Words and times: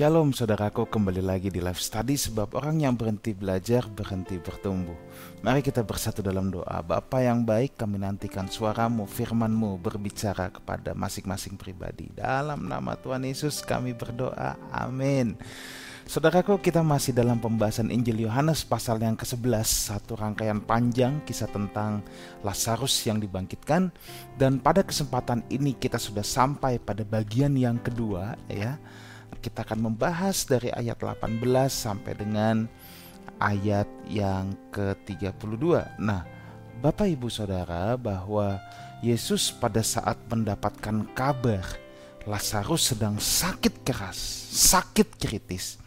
Shalom 0.00 0.32
saudaraku 0.32 0.88
kembali 0.88 1.20
lagi 1.20 1.52
di 1.52 1.60
live 1.60 1.76
study 1.76 2.16
sebab 2.16 2.56
orang 2.56 2.80
yang 2.80 2.96
berhenti 2.96 3.36
belajar 3.36 3.84
berhenti 3.84 4.40
bertumbuh. 4.40 4.96
Mari 5.44 5.60
kita 5.60 5.84
bersatu 5.84 6.24
dalam 6.24 6.48
doa. 6.48 6.80
Bapa 6.80 7.20
yang 7.20 7.44
baik 7.44 7.76
kami 7.76 8.00
nantikan 8.00 8.48
suaramu, 8.48 9.04
firmanmu 9.04 9.76
berbicara 9.76 10.48
kepada 10.56 10.96
masing-masing 10.96 11.60
pribadi. 11.60 12.08
Dalam 12.16 12.64
nama 12.64 12.96
Tuhan 12.96 13.28
Yesus 13.28 13.60
kami 13.60 13.92
berdoa. 13.92 14.56
Amin. 14.72 15.36
Saudaraku 16.08 16.56
kita 16.64 16.80
masih 16.80 17.12
dalam 17.12 17.36
pembahasan 17.36 17.92
Injil 17.92 18.24
Yohanes 18.24 18.64
pasal 18.64 18.98
yang 18.98 19.14
ke-11 19.14 19.62
Satu 19.62 20.18
rangkaian 20.18 20.58
panjang 20.58 21.22
kisah 21.22 21.46
tentang 21.46 22.02
Lazarus 22.42 22.98
yang 23.06 23.22
dibangkitkan 23.22 23.94
Dan 24.34 24.58
pada 24.58 24.82
kesempatan 24.82 25.46
ini 25.52 25.76
kita 25.78 26.02
sudah 26.02 26.26
sampai 26.26 26.82
pada 26.82 27.06
bagian 27.06 27.54
yang 27.54 27.78
kedua 27.78 28.34
ya 28.50 28.80
kita 29.40 29.64
akan 29.64 29.90
membahas 29.90 30.44
dari 30.44 30.68
ayat 30.70 31.00
18 31.00 31.40
sampai 31.72 32.12
dengan 32.12 32.68
ayat 33.40 33.88
yang 34.04 34.52
ke-32. 34.68 35.96
Nah, 35.96 36.28
Bapak 36.84 37.08
Ibu 37.08 37.32
Saudara 37.32 37.96
bahwa 37.96 38.60
Yesus 39.00 39.48
pada 39.48 39.80
saat 39.80 40.20
mendapatkan 40.28 41.08
kabar 41.16 41.64
Lazarus 42.28 42.92
sedang 42.92 43.16
sakit 43.16 43.80
keras, 43.80 44.20
sakit 44.52 45.16
kritis. 45.16 45.80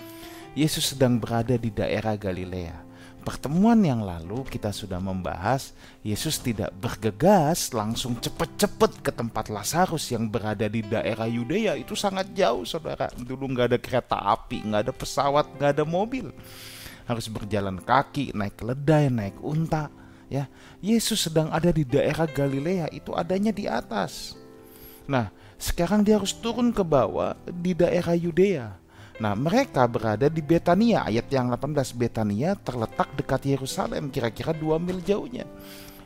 Yesus 0.57 0.93
sedang 0.93 1.21
berada 1.21 1.53
di 1.57 1.69
daerah 1.69 2.17
Galilea 2.17 2.92
pertemuan 3.23 3.79
yang 3.79 4.03
lalu 4.03 4.43
kita 4.43 4.69
sudah 4.75 4.99
membahas 4.99 5.71
Yesus 6.03 6.43
tidak 6.43 6.75
bergegas 6.75 7.71
langsung 7.71 8.19
cepet-cepet 8.19 8.99
ke 8.99 9.11
tempat 9.15 9.47
Lazarus 9.47 10.11
yang 10.11 10.27
berada 10.27 10.67
di 10.67 10.83
daerah 10.83 11.25
Yudea. 11.25 11.79
Itu 11.79 11.95
sangat 11.95 12.35
jauh 12.35 12.67
saudara. 12.67 13.07
Dulu 13.15 13.49
nggak 13.55 13.67
ada 13.71 13.79
kereta 13.79 14.19
api 14.19 14.67
nggak 14.67 14.81
ada 14.85 14.93
pesawat 14.93 15.55
nggak 15.55 15.71
ada 15.79 15.85
mobil. 15.87 16.35
Harus 17.07 17.31
berjalan 17.31 17.79
kaki 17.79 18.35
naik 18.35 18.59
keledai 18.59 19.07
naik 19.07 19.39
unta 19.39 19.87
ya. 20.27 20.51
Yesus 20.83 21.31
sedang 21.31 21.47
ada 21.47 21.71
di 21.71 21.87
daerah 21.87 22.27
Galilea 22.27 22.91
itu 22.91 23.15
adanya 23.15 23.55
di 23.55 23.65
atas. 23.65 24.35
Nah 25.07 25.31
sekarang 25.55 26.03
dia 26.03 26.19
harus 26.19 26.35
turun 26.35 26.75
ke 26.75 26.83
bawah 26.83 27.39
di 27.47 27.71
daerah 27.71 28.13
Yudea 28.19 28.82
Nah, 29.23 29.39
mereka 29.39 29.87
berada 29.87 30.27
di 30.27 30.43
Betania. 30.43 31.07
Ayat 31.07 31.31
yang 31.31 31.47
18 31.47 31.95
Betania 31.95 32.59
terletak 32.59 33.15
dekat 33.15 33.47
Yerusalem, 33.47 34.11
kira-kira 34.11 34.51
2 34.51 34.75
mil 34.83 34.99
jauhnya. 34.99 35.47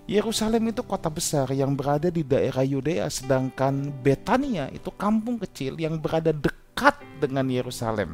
Yerusalem 0.05 0.69
itu 0.69 0.85
kota 0.85 1.09
besar 1.09 1.49
yang 1.49 1.73
berada 1.73 2.13
di 2.13 2.21
daerah 2.21 2.61
Yudea, 2.61 3.09
sedangkan 3.09 3.89
Betania 4.05 4.69
itu 4.69 4.93
kampung 4.93 5.41
kecil 5.41 5.81
yang 5.81 5.97
berada 5.97 6.29
dekat 6.29 7.01
dengan 7.17 7.49
Yerusalem. 7.49 8.13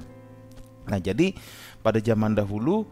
Nah, 0.87 0.99
jadi 1.03 1.35
pada 1.83 1.99
zaman 1.99 2.31
dahulu 2.31 2.87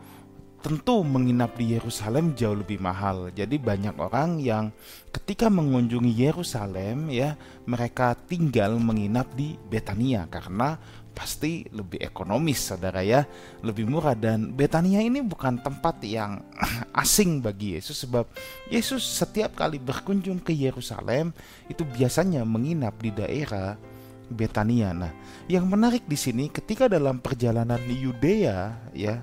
tentu 0.62 1.02
menginap 1.02 1.58
di 1.58 1.74
Yerusalem 1.74 2.38
jauh 2.38 2.54
lebih 2.54 2.78
mahal. 2.78 3.34
Jadi 3.34 3.58
banyak 3.58 3.98
orang 3.98 4.38
yang 4.38 4.70
ketika 5.10 5.50
mengunjungi 5.50 6.14
Yerusalem 6.14 7.10
ya, 7.10 7.34
mereka 7.66 8.14
tinggal 8.14 8.78
menginap 8.78 9.34
di 9.34 9.58
Betania 9.58 10.30
karena 10.30 10.78
pasti 11.12 11.68
lebih 11.70 12.02
ekonomis 12.02 12.72
saudara 12.72 13.04
ya. 13.06 13.28
Lebih 13.62 13.86
murah. 13.88 14.16
Dan 14.18 14.56
Betania 14.56 15.04
ini 15.04 15.22
bukan 15.22 15.60
tempat 15.62 16.02
yang 16.04 16.42
asing 17.04 17.44
bagi 17.44 17.78
Yesus 17.78 18.08
sebab 18.08 18.26
Yesus 18.72 19.04
setiap 19.04 19.54
kali 19.56 19.78
berkunjung 19.78 20.40
ke 20.42 20.56
Yerusalem 20.56 21.36
itu 21.68 21.84
biasanya 21.84 22.42
menginap 22.48 22.98
di 23.00 23.12
daerah 23.12 23.76
Betania. 24.32 24.96
Nah 24.96 25.12
yang 25.52 25.68
menarik 25.68 26.08
di 26.08 26.16
sini 26.16 26.48
ketika 26.48 26.88
dalam 26.88 27.20
perjalanan 27.20 27.80
Yudea 27.84 28.72
ya 28.96 29.20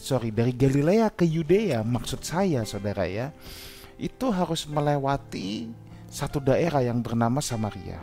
sorry 0.00 0.32
dari 0.32 0.56
Galilea 0.56 1.12
ke 1.12 1.28
Yudea 1.28 1.84
maksud 1.84 2.24
saya 2.24 2.64
saudara 2.64 3.04
ya 3.04 3.36
itu 4.00 4.32
harus 4.32 4.64
melewati 4.64 5.68
satu 6.08 6.40
daerah 6.40 6.80
yang 6.80 7.04
bernama 7.04 7.44
Samaria. 7.44 8.00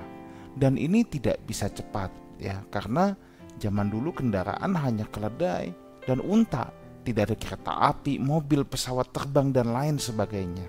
Dan 0.57 0.73
ini 0.77 1.05
tidak 1.05 1.41
bisa 1.45 1.69
cepat 1.69 2.09
ya 2.37 2.63
karena 2.69 3.17
zaman 3.57 3.89
dulu 3.89 4.13
kendaraan 4.13 4.73
hanya 4.77 5.05
keledai 5.09 5.73
dan 6.05 6.21
unta. 6.23 6.71
Tidak 7.07 7.23
ada 7.23 7.39
kereta 7.39 7.71
api 7.87 8.19
mobil 8.19 8.67
pesawat 8.67 9.15
terbang 9.15 9.55
dan 9.55 9.71
lain 9.71 9.95
sebagainya. 9.95 10.67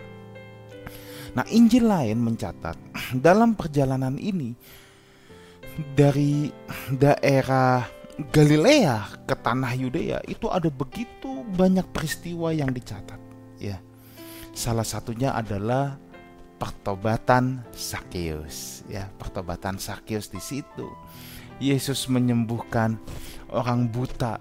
Nah 1.35 1.43
Injil 1.51 1.91
lain 1.91 2.23
mencatat 2.23 2.79
dalam 3.27 3.59
perjalanan 3.59 4.15
ini 4.15 4.55
dari 5.99 6.47
daerah 6.95 7.83
Galilea 8.19 9.27
ke 9.27 9.35
tanah 9.35 9.73
Yudea 9.79 10.19
itu 10.27 10.51
ada 10.51 10.67
begitu 10.71 11.47
banyak 11.55 11.87
peristiwa 11.91 12.51
yang 12.51 12.71
dicatat 12.71 13.19
ya. 13.59 13.79
Salah 14.55 14.87
satunya 14.87 15.35
adalah 15.35 15.99
pertobatan 16.59 17.63
Sakeus 17.71 18.83
ya. 18.91 19.07
Pertobatan 19.19 19.79
Sakeus 19.79 20.31
di 20.31 20.43
situ 20.43 20.87
Yesus 21.59 22.07
menyembuhkan 22.07 22.99
orang 23.51 23.91
buta 23.91 24.39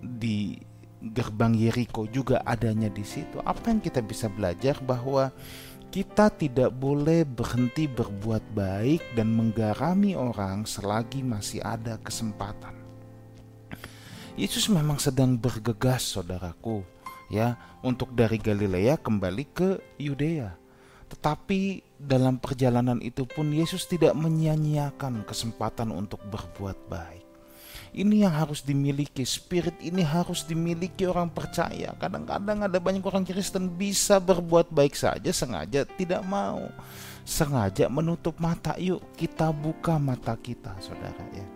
di 0.00 0.60
gerbang 1.00 1.56
Yeriko 1.56 2.04
juga 2.08 2.44
adanya 2.44 2.92
di 2.92 3.04
situ. 3.04 3.40
Apa 3.40 3.72
yang 3.72 3.80
kita 3.80 4.04
bisa 4.04 4.28
belajar 4.28 4.76
bahwa 4.84 5.32
kita 5.90 6.30
tidak 6.30 6.70
boleh 6.76 7.26
berhenti 7.26 7.90
berbuat 7.90 8.54
baik 8.54 9.18
dan 9.18 9.34
menggarami 9.34 10.14
orang 10.14 10.62
selagi 10.62 11.24
masih 11.24 11.58
ada 11.66 11.98
kesempatan. 11.98 12.78
Yesus 14.38 14.70
memang 14.70 15.02
sedang 15.02 15.34
bergegas, 15.34 16.14
saudaraku, 16.14 16.86
ya, 17.26 17.58
untuk 17.82 18.14
dari 18.14 18.38
Galilea 18.38 19.02
kembali 19.02 19.44
ke 19.50 19.82
Yudea. 19.98 20.54
Tetapi 21.10 21.89
dalam 22.00 22.40
perjalanan 22.40 22.96
itu 23.04 23.28
pun 23.28 23.52
Yesus 23.52 23.84
tidak 23.84 24.16
menyia-nyiakan 24.16 25.28
kesempatan 25.28 25.92
untuk 25.92 26.24
berbuat 26.32 26.88
baik. 26.88 27.28
Ini 27.90 28.24
yang 28.24 28.32
harus 28.32 28.62
dimiliki, 28.62 29.26
spirit 29.26 29.74
ini 29.82 30.00
harus 30.00 30.46
dimiliki 30.46 31.04
orang 31.10 31.28
percaya. 31.28 31.90
Kadang-kadang 31.98 32.64
ada 32.70 32.78
banyak 32.78 33.02
orang 33.02 33.26
Kristen 33.26 33.66
bisa 33.66 34.22
berbuat 34.22 34.70
baik 34.70 34.94
saja 34.94 35.28
sengaja 35.34 35.84
tidak 35.98 36.22
mau. 36.24 36.70
Sengaja 37.26 37.90
menutup 37.90 38.38
mata, 38.38 38.78
yuk 38.78 39.02
kita 39.18 39.50
buka 39.50 39.98
mata 39.98 40.38
kita 40.38 40.72
saudara 40.78 41.26
ya. 41.34 41.46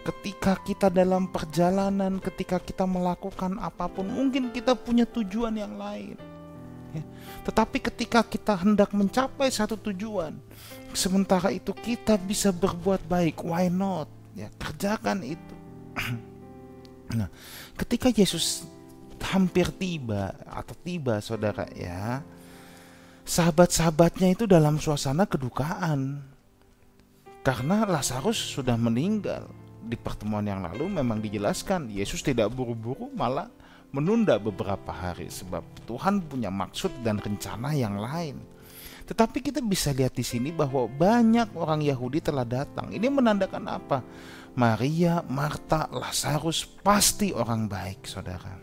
Ketika 0.00 0.56
kita 0.64 0.88
dalam 0.88 1.28
perjalanan, 1.28 2.16
ketika 2.24 2.56
kita 2.56 2.88
melakukan 2.88 3.60
apa 3.60 3.84
pun, 3.84 4.08
mungkin 4.08 4.48
kita 4.48 4.72
punya 4.72 5.04
tujuan 5.04 5.60
yang 5.60 5.76
lain 5.76 6.16
Ya. 6.90 7.04
Tetapi 7.46 7.78
ketika 7.78 8.20
kita 8.26 8.58
hendak 8.58 8.90
mencapai 8.90 9.48
satu 9.48 9.78
tujuan, 9.78 10.34
sementara 10.90 11.54
itu 11.54 11.70
kita 11.70 12.18
bisa 12.18 12.50
berbuat 12.50 13.06
baik, 13.06 13.46
why 13.46 13.70
not? 13.70 14.10
Ya, 14.34 14.50
kerjakan 14.58 15.22
itu. 15.22 15.54
nah, 17.18 17.30
ketika 17.78 18.10
Yesus 18.10 18.66
hampir 19.20 19.70
tiba 19.70 20.34
atau 20.48 20.74
tiba 20.82 21.22
saudara 21.22 21.68
ya, 21.76 22.24
sahabat-sahabatnya 23.22 24.34
itu 24.34 24.44
dalam 24.50 24.82
suasana 24.82 25.22
kedukaan 25.28 26.24
karena 27.40 27.86
Lazarus 27.88 28.36
sudah 28.36 28.76
meninggal. 28.76 29.48
Di 29.80 29.96
pertemuan 29.96 30.44
yang 30.44 30.60
lalu 30.60 30.92
memang 30.92 31.24
dijelaskan 31.24 31.88
Yesus 31.88 32.20
tidak 32.20 32.52
buru-buru 32.52 33.08
malah 33.16 33.48
menunda 33.90 34.38
beberapa 34.38 34.90
hari 34.90 35.26
sebab 35.30 35.62
Tuhan 35.86 36.22
punya 36.26 36.50
maksud 36.50 37.02
dan 37.02 37.18
rencana 37.18 37.74
yang 37.74 37.98
lain. 37.98 38.38
Tetapi 39.10 39.42
kita 39.42 39.58
bisa 39.58 39.90
lihat 39.90 40.14
di 40.14 40.22
sini 40.22 40.54
bahwa 40.54 40.86
banyak 40.86 41.58
orang 41.58 41.82
Yahudi 41.82 42.22
telah 42.22 42.46
datang. 42.46 42.94
Ini 42.94 43.10
menandakan 43.10 43.64
apa? 43.66 43.98
Maria, 44.54 45.26
Marta, 45.26 45.90
Lazarus 45.90 46.62
pasti 46.62 47.34
orang 47.34 47.66
baik, 47.66 48.06
Saudara. 48.06 48.54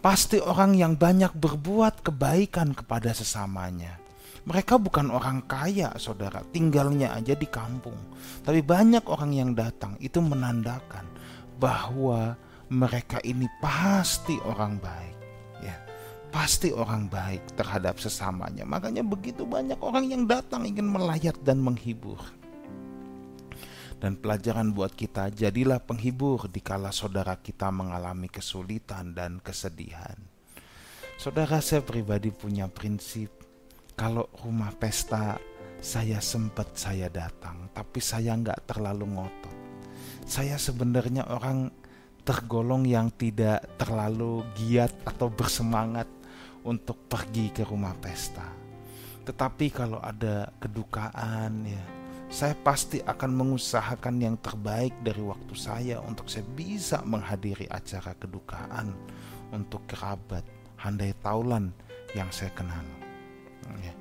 Pasti 0.00 0.36
orang 0.36 0.76
yang 0.76 0.96
banyak 0.96 1.32
berbuat 1.36 2.04
kebaikan 2.04 2.76
kepada 2.76 3.12
sesamanya. 3.16 4.00
Mereka 4.44 4.76
bukan 4.76 5.08
orang 5.08 5.48
kaya, 5.48 5.96
saudara, 5.96 6.44
tinggalnya 6.52 7.16
aja 7.16 7.32
di 7.32 7.48
kampung. 7.48 7.96
Tapi 8.44 8.60
banyak 8.60 9.08
orang 9.08 9.32
yang 9.32 9.50
datang, 9.56 9.96
itu 10.04 10.20
menandakan 10.20 11.08
bahwa 11.56 12.36
mereka 12.74 13.22
ini 13.22 13.46
pasti 13.62 14.36
orang 14.42 14.82
baik 14.82 15.16
ya. 15.62 15.76
Pasti 16.34 16.74
orang 16.74 17.06
baik 17.06 17.54
terhadap 17.54 18.02
sesamanya. 18.02 18.66
Makanya 18.66 19.06
begitu 19.06 19.46
banyak 19.46 19.78
orang 19.78 20.10
yang 20.10 20.26
datang 20.26 20.66
ingin 20.66 20.90
melayat 20.90 21.38
dan 21.46 21.62
menghibur. 21.62 22.18
Dan 24.02 24.18
pelajaran 24.20 24.74
buat 24.74 24.92
kita 24.92 25.32
jadilah 25.32 25.80
penghibur 25.80 26.50
dikala 26.50 26.90
saudara 26.90 27.38
kita 27.38 27.70
mengalami 27.70 28.28
kesulitan 28.28 29.14
dan 29.16 29.38
kesedihan. 29.40 30.18
Saudara 31.14 31.62
saya 31.62 31.80
pribadi 31.80 32.34
punya 32.34 32.66
prinsip 32.66 33.30
kalau 33.94 34.26
rumah 34.42 34.74
pesta 34.74 35.38
saya 35.78 36.18
sempat 36.18 36.74
saya 36.74 37.06
datang 37.06 37.70
tapi 37.70 38.02
saya 38.02 38.34
nggak 38.34 38.66
terlalu 38.66 39.14
ngotot. 39.14 39.56
Saya 40.26 40.58
sebenarnya 40.58 41.30
orang 41.30 41.83
tergolong 42.24 42.88
yang 42.88 43.12
tidak 43.12 43.62
terlalu 43.76 44.40
giat 44.56 44.90
atau 45.04 45.28
bersemangat 45.28 46.08
untuk 46.64 46.96
pergi 47.04 47.52
ke 47.52 47.62
rumah 47.68 47.92
pesta. 48.00 48.48
Tetapi 49.24 49.66
kalau 49.68 50.00
ada 50.00 50.48
kedukaan 50.56 51.68
ya, 51.68 51.84
saya 52.32 52.56
pasti 52.56 53.04
akan 53.04 53.30
mengusahakan 53.30 54.16
yang 54.20 54.36
terbaik 54.40 54.96
dari 55.04 55.20
waktu 55.20 55.54
saya 55.54 56.00
untuk 56.00 56.32
saya 56.32 56.44
bisa 56.56 57.04
menghadiri 57.04 57.68
acara 57.68 58.16
kedukaan 58.16 58.96
untuk 59.52 59.84
kerabat, 59.84 60.42
handai 60.80 61.12
taulan 61.20 61.70
yang 62.16 62.28
saya 62.32 62.50
kenal. 62.56 62.84
Ya. 63.84 63.94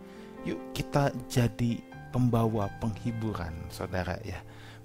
Yuk 0.44 0.60
kita 0.76 1.12
jadi 1.32 1.80
pembawa 2.12 2.68
penghiburan 2.84 3.56
saudara 3.72 4.20
ya 4.28 4.44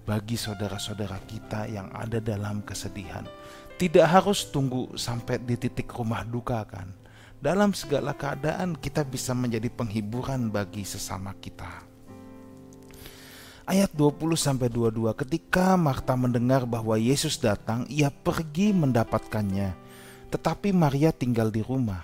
bagi 0.09 0.41
saudara-saudara 0.41 1.21
kita 1.29 1.69
yang 1.69 1.93
ada 1.93 2.17
dalam 2.25 2.65
kesedihan. 2.65 3.29
Tidak 3.77 4.09
harus 4.09 4.49
tunggu 4.49 4.97
sampai 4.97 5.37
di 5.45 5.61
titik 5.61 5.93
rumah 5.93 6.25
duka 6.25 6.65
kan. 6.65 6.89
Dalam 7.37 7.77
segala 7.77 8.17
keadaan 8.17 8.73
kita 8.81 9.05
bisa 9.05 9.37
menjadi 9.37 9.69
penghiburan 9.69 10.49
bagi 10.49 10.83
sesama 10.89 11.37
kita 11.37 11.89
ayat 13.69 13.93
20 13.93 14.33
sampai 14.33 14.73
22 14.73 15.13
ketika 15.13 15.77
Marta 15.77 16.17
mendengar 16.17 16.65
bahwa 16.65 16.97
Yesus 16.97 17.37
datang 17.37 17.85
ia 17.93 18.09
pergi 18.09 18.73
mendapatkannya 18.73 19.77
tetapi 20.33 20.73
Maria 20.73 21.13
tinggal 21.13 21.53
di 21.53 21.61
rumah 21.61 22.01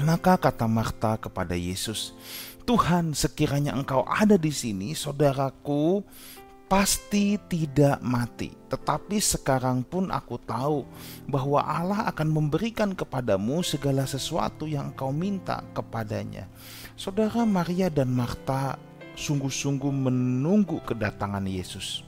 maka 0.00 0.40
kata 0.40 0.64
Marta 0.64 1.20
kepada 1.20 1.52
Yesus 1.52 2.16
Tuhan 2.64 3.12
sekiranya 3.12 3.76
engkau 3.76 4.08
ada 4.08 4.40
di 4.40 4.48
sini 4.48 4.96
saudaraku 4.96 6.00
pasti 6.72 7.36
tidak 7.52 8.00
mati. 8.00 8.48
Tetapi 8.72 9.20
sekarang 9.20 9.84
pun 9.84 10.08
aku 10.08 10.40
tahu 10.40 10.88
bahwa 11.28 11.60
Allah 11.60 12.08
akan 12.08 12.32
memberikan 12.32 12.96
kepadamu 12.96 13.60
segala 13.60 14.08
sesuatu 14.08 14.64
yang 14.64 14.88
engkau 14.88 15.12
minta 15.12 15.60
kepadanya. 15.76 16.48
Saudara 16.96 17.44
Maria 17.44 17.92
dan 17.92 18.08
Marta 18.08 18.80
sungguh-sungguh 19.20 19.92
menunggu 19.92 20.80
kedatangan 20.88 21.44
Yesus. 21.44 22.00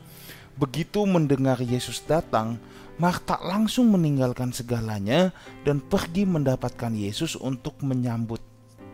Begitu 0.57 1.05
mendengar 1.05 1.61
Yesus 1.61 2.01
datang, 2.01 2.57
Marta 2.97 3.37
langsung 3.45 3.93
meninggalkan 3.93 4.49
segalanya 4.49 5.37
dan 5.69 5.77
pergi 5.77 6.25
mendapatkan 6.25 6.97
Yesus 6.97 7.37
untuk 7.37 7.85
menyambut 7.85 8.41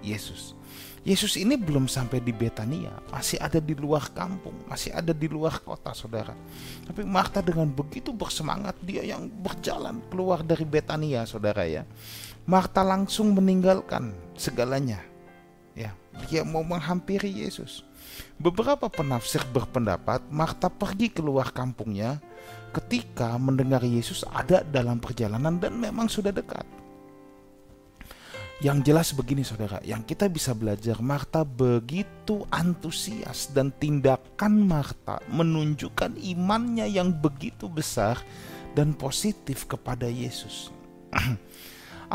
Yesus. 0.03 0.59
Yesus 1.00 1.41
ini 1.41 1.56
belum 1.56 1.88
sampai 1.88 2.20
di 2.20 2.29
Betania, 2.29 2.93
masih 3.08 3.41
ada 3.41 3.56
di 3.56 3.73
luar 3.73 4.12
kampung, 4.12 4.52
masih 4.69 4.93
ada 4.93 5.17
di 5.17 5.32
luar 5.32 5.56
kota, 5.64 5.97
saudara. 5.97 6.37
Tapi 6.85 7.08
Marta 7.08 7.41
dengan 7.41 7.73
begitu 7.73 8.12
bersemangat, 8.12 8.76
dia 8.85 9.00
yang 9.00 9.32
berjalan 9.41 10.05
keluar 10.12 10.44
dari 10.44 10.69
Betania, 10.69 11.25
saudara 11.25 11.64
ya. 11.64 11.88
Marta 12.44 12.85
langsung 12.85 13.32
meninggalkan 13.32 14.12
segalanya, 14.37 15.00
ya. 15.73 15.97
Dia 16.29 16.44
mau 16.44 16.61
menghampiri 16.61 17.32
Yesus. 17.32 17.81
Beberapa 18.37 18.93
penafsir 18.93 19.41
berpendapat 19.49 20.29
Marta 20.29 20.69
pergi 20.69 21.08
keluar 21.08 21.49
kampungnya 21.49 22.20
ketika 22.76 23.41
mendengar 23.41 23.81
Yesus 23.81 24.20
ada 24.29 24.61
dalam 24.61 25.00
perjalanan 25.00 25.56
dan 25.56 25.81
memang 25.81 26.12
sudah 26.12 26.29
dekat. 26.29 26.80
Yang 28.61 28.79
jelas 28.93 29.09
begini 29.17 29.41
saudara, 29.41 29.81
yang 29.81 30.05
kita 30.05 30.29
bisa 30.29 30.53
belajar 30.53 31.01
Marta 31.01 31.49
begitu 31.49 32.45
antusias 32.53 33.49
dan 33.57 33.73
tindakan 33.73 34.69
Marta 34.69 35.17
menunjukkan 35.33 36.21
imannya 36.21 36.85
yang 36.85 37.09
begitu 37.09 37.73
besar 37.73 38.21
dan 38.77 38.93
positif 38.93 39.65
kepada 39.65 40.05
Yesus. 40.12 40.69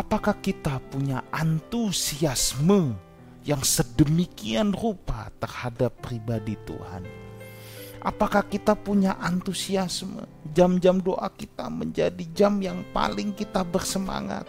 Apakah 0.02 0.38
kita 0.38 0.78
punya 0.94 1.26
antusiasme 1.34 2.94
yang 3.46 3.62
sedemikian 3.62 4.74
rupa 4.74 5.30
terhadap 5.38 5.94
pribadi 6.02 6.58
Tuhan. 6.66 7.06
Apakah 8.02 8.46
kita 8.46 8.74
punya 8.74 9.18
antusiasme? 9.22 10.26
Jam-jam 10.54 10.98
doa 11.02 11.30
kita 11.30 11.70
menjadi 11.70 12.26
jam 12.34 12.58
yang 12.62 12.82
paling 12.94 13.34
kita 13.34 13.62
bersemangat. 13.66 14.46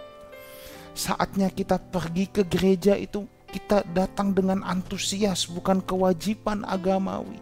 Saatnya 0.96 1.52
kita 1.52 1.76
pergi 1.76 2.24
ke 2.32 2.48
gereja 2.48 2.96
itu 2.96 3.28
kita 3.52 3.84
datang 3.92 4.32
dengan 4.32 4.64
antusias 4.64 5.44
bukan 5.44 5.84
kewajiban 5.84 6.64
agamawi. 6.64 7.36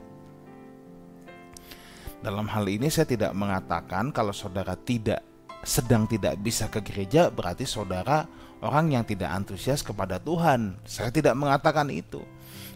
Dalam 2.19 2.51
hal 2.51 2.67
ini 2.67 2.91
saya 2.91 3.07
tidak 3.07 3.31
mengatakan 3.31 4.11
kalau 4.11 4.35
saudara 4.35 4.75
tidak 4.75 5.23
sedang 5.63 6.05
tidak 6.11 6.35
bisa 6.43 6.67
ke 6.67 6.83
gereja 6.83 7.31
berarti 7.31 7.63
saudara 7.63 8.27
orang 8.59 8.91
yang 8.91 9.05
tidak 9.07 9.31
antusias 9.31 9.87
kepada 9.87 10.19
Tuhan. 10.19 10.75
Saya 10.83 11.15
tidak 11.15 11.39
mengatakan 11.39 11.95
itu. 11.95 12.27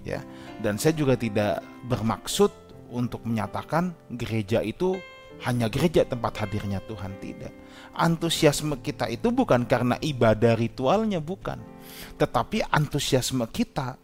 Ya. 0.06 0.22
Dan 0.62 0.78
saya 0.78 0.94
juga 0.94 1.18
tidak 1.18 1.58
bermaksud 1.90 2.54
untuk 2.94 3.26
menyatakan 3.26 3.98
gereja 4.14 4.62
itu 4.62 4.94
hanya 5.46 5.70
gereja 5.70 6.02
tempat 6.02 6.42
hadirnya 6.42 6.82
Tuhan 6.86 7.14
tidak. 7.22 7.54
Antusiasme 7.94 8.82
kita 8.82 9.06
itu 9.06 9.30
bukan 9.30 9.66
karena 9.70 9.94
ibadah 10.02 10.58
ritualnya 10.58 11.22
bukan. 11.22 11.62
Tetapi 12.18 12.66
antusiasme 12.66 13.46
kita 13.50 13.98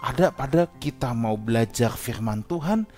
ada 0.00 0.32
pada 0.34 0.66
kita 0.80 1.12
mau 1.14 1.36
belajar 1.36 1.94
firman 1.94 2.42
Tuhan, 2.48 2.88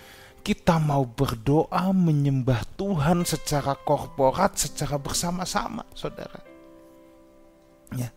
kita 0.43 0.79
mau 0.83 1.07
berdoa 1.07 1.93
menyembah 1.95 2.65
Tuhan 2.75 3.23
secara 3.23 3.79
korporat, 3.79 4.59
secara 4.59 4.99
bersama-sama, 4.99 5.87
saudara. 5.95 6.43
Ya, 7.93 8.09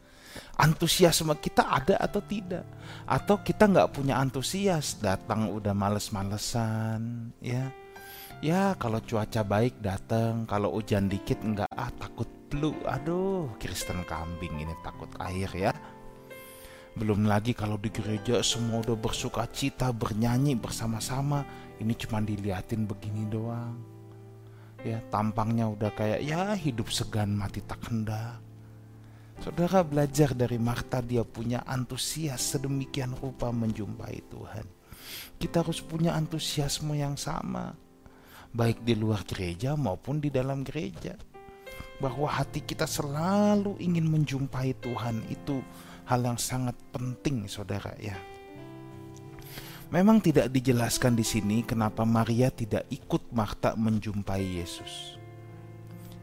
antusiasme 0.55 1.35
kita 1.37 1.67
ada 1.67 1.99
atau 1.99 2.23
tidak? 2.23 2.63
Atau 3.05 3.43
kita 3.43 3.67
nggak 3.67 3.91
punya 3.91 4.17
antusias, 4.17 4.97
datang 5.03 5.51
udah 5.51 5.75
males-malesan, 5.75 7.33
ya. 7.43 7.69
Ya 8.43 8.75
kalau 8.75 8.99
cuaca 8.99 9.41
baik 9.47 9.79
datang, 9.79 10.43
kalau 10.43 10.75
hujan 10.75 11.07
dikit 11.07 11.39
nggak 11.39 11.71
ah 11.71 11.87
takut 11.95 12.27
flu, 12.51 12.75
aduh 12.83 13.47
Kristen 13.59 14.03
kambing 14.03 14.59
ini 14.59 14.75
takut 14.83 15.07
air 15.23 15.49
ya. 15.55 15.73
Belum 16.95 17.27
lagi 17.27 17.51
kalau 17.51 17.75
di 17.75 17.91
gereja 17.91 18.39
semua 18.39 18.79
udah 18.79 18.95
bersuka 18.95 19.43
cita, 19.51 19.91
bernyanyi 19.91 20.55
bersama-sama. 20.55 21.43
Ini 21.75 21.91
cuma 21.99 22.23
diliatin 22.23 22.87
begini 22.87 23.27
doang. 23.27 23.75
Ya, 24.79 25.03
tampangnya 25.11 25.67
udah 25.67 25.91
kayak 25.91 26.23
ya 26.23 26.55
hidup 26.55 26.87
segan 26.87 27.35
mati 27.35 27.59
tak 27.59 27.83
hendak. 27.91 28.39
Saudara 29.43 29.83
belajar 29.83 30.31
dari 30.31 30.55
Marta 30.55 31.03
dia 31.03 31.27
punya 31.27 31.67
antusias 31.67 32.55
sedemikian 32.55 33.11
rupa 33.19 33.51
menjumpai 33.51 34.23
Tuhan. 34.31 34.63
Kita 35.35 35.67
harus 35.67 35.83
punya 35.83 36.15
antusiasme 36.15 36.95
yang 36.95 37.19
sama. 37.19 37.75
Baik 38.55 38.87
di 38.87 38.95
luar 38.95 39.27
gereja 39.27 39.75
maupun 39.75 40.23
di 40.23 40.31
dalam 40.31 40.63
gereja 40.63 41.19
bahwa 41.99 42.27
hati 42.27 42.63
kita 42.63 42.87
selalu 42.87 43.75
ingin 43.83 44.07
menjumpai 44.07 44.79
Tuhan 44.79 45.27
itu 45.27 45.59
hal 46.07 46.23
yang 46.23 46.39
sangat 46.39 46.75
penting 46.95 47.51
saudara 47.51 47.91
ya. 47.99 48.15
Memang 49.93 50.17
tidak 50.17 50.49
dijelaskan 50.49 51.13
di 51.13 51.21
sini 51.21 51.61
kenapa 51.61 52.07
Maria 52.07 52.49
tidak 52.49 52.89
ikut 52.89 53.29
Marta 53.35 53.77
menjumpai 53.77 54.43
Yesus. 54.57 55.15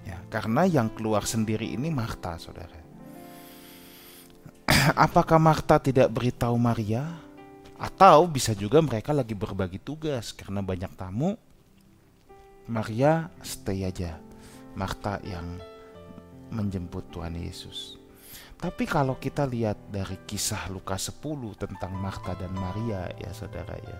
Ya, 0.03 0.19
karena 0.27 0.67
yang 0.67 0.91
keluar 0.91 1.23
sendiri 1.23 1.71
ini 1.71 1.87
Marta, 1.87 2.35
Saudara. 2.43 2.75
Apakah 5.07 5.39
Marta 5.39 5.79
tidak 5.79 6.11
beritahu 6.11 6.59
Maria? 6.59 7.07
Atau 7.79 8.27
bisa 8.27 8.51
juga 8.55 8.83
mereka 8.83 9.15
lagi 9.15 9.35
berbagi 9.35 9.79
tugas 9.79 10.35
karena 10.35 10.59
banyak 10.59 10.91
tamu. 10.99 11.39
Maria 12.71 13.31
stay 13.43 13.83
aja. 13.87 14.19
Marta 14.73 15.21
yang 15.27 15.61
menjemput 16.53 17.13
Tuhan 17.13 17.37
Yesus. 17.37 18.01
Tapi 18.57 18.87
kalau 18.87 19.19
kita 19.19 19.43
lihat 19.43 19.91
dari 19.91 20.23
kisah 20.23 20.71
Lukas 20.71 21.11
10 21.11 21.59
tentang 21.59 21.93
Marta 21.99 22.39
dan 22.39 22.55
Maria 22.55 23.11
ya 23.19 23.35
saudara 23.35 23.75
ya. 23.75 23.99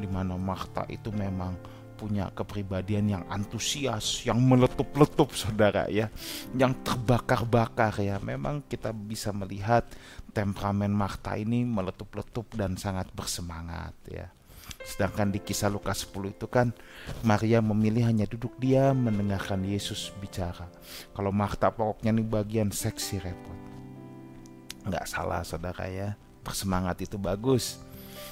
Di 0.00 0.08
mana 0.08 0.38
Marta 0.40 0.88
itu 0.88 1.12
memang 1.12 1.54
punya 1.98 2.30
kepribadian 2.30 3.10
yang 3.10 3.24
antusias, 3.26 4.22
yang 4.22 4.38
meletup-letup 4.38 5.34
saudara 5.34 5.90
ya, 5.90 6.06
yang 6.54 6.72
terbakar-bakar 6.86 7.98
ya. 7.98 8.22
Memang 8.22 8.62
kita 8.64 8.94
bisa 8.94 9.34
melihat 9.34 9.84
temperamen 10.30 10.94
Marta 10.94 11.34
ini 11.34 11.66
meletup-letup 11.66 12.54
dan 12.54 12.78
sangat 12.78 13.10
bersemangat 13.12 13.92
ya. 14.06 14.30
Sedangkan 14.84 15.28
di 15.28 15.38
kisah 15.38 15.68
Lukas 15.68 16.08
10 16.08 16.34
itu 16.34 16.46
kan 16.48 16.72
Maria 17.22 17.60
memilih 17.60 18.08
hanya 18.08 18.24
duduk 18.24 18.56
diam 18.56 18.96
mendengarkan 19.04 19.62
Yesus 19.62 20.10
bicara. 20.18 20.66
Kalau 21.12 21.30
Marta 21.30 21.68
pokoknya 21.68 22.10
ini 22.16 22.24
bagian 22.24 22.72
seksi 22.72 23.20
repot 23.20 23.68
nggak 24.88 25.04
salah 25.04 25.44
saudara 25.44 25.84
ya 25.86 26.16
bersemangat 26.40 27.04
itu 27.04 27.20
bagus 27.20 27.84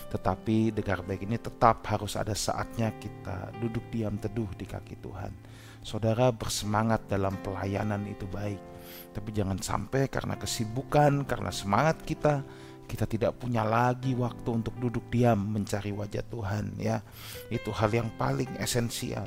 Tetapi 0.06 0.70
dengar 0.70 1.02
baik 1.02 1.26
ini 1.26 1.36
tetap 1.36 1.82
harus 1.90 2.14
ada 2.14 2.32
saatnya 2.32 2.94
kita 2.94 3.50
duduk 3.58 3.82
diam 3.90 4.14
teduh 4.14 4.46
di 4.54 4.62
kaki 4.62 5.02
Tuhan. 5.02 5.34
Saudara 5.82 6.30
bersemangat 6.30 7.10
dalam 7.10 7.34
pelayanan 7.42 8.06
itu 8.06 8.22
baik. 8.30 8.62
Tapi 9.10 9.34
jangan 9.34 9.58
sampai 9.58 10.06
karena 10.06 10.38
kesibukan, 10.38 11.26
karena 11.26 11.50
semangat 11.50 12.06
kita, 12.06 12.46
kita 12.86 13.04
tidak 13.04 13.36
punya 13.36 13.66
lagi 13.66 14.14
waktu 14.14 14.48
untuk 14.48 14.74
duduk 14.78 15.10
diam 15.10 15.36
mencari 15.36 15.90
wajah 15.90 16.24
Tuhan 16.26 16.78
ya. 16.78 17.02
Itu 17.50 17.74
hal 17.74 17.90
yang 17.90 18.08
paling 18.14 18.56
esensial. 18.62 19.26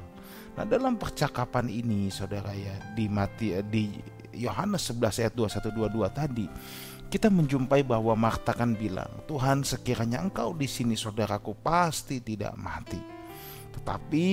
Nah, 0.56 0.66
dalam 0.66 1.00
percakapan 1.00 1.72
ini 1.72 2.12
Saudara 2.12 2.52
ya 2.56 2.74
di 2.96 3.06
mati 3.08 3.56
di 3.68 3.96
Yohanes 4.36 4.92
11 4.92 5.22
ayat 5.28 5.34
2122 5.36 6.10
tadi 6.12 6.48
kita 7.10 7.28
menjumpai 7.34 7.82
bahwa 7.82 8.14
Marta 8.14 8.54
kan 8.54 8.78
bilang, 8.78 9.10
"Tuhan, 9.26 9.66
sekiranya 9.66 10.22
Engkau 10.22 10.54
di 10.54 10.70
sini 10.70 10.94
saudaraku 10.94 11.58
pasti 11.58 12.22
tidak 12.22 12.54
mati." 12.54 13.02
Tetapi 13.74 14.28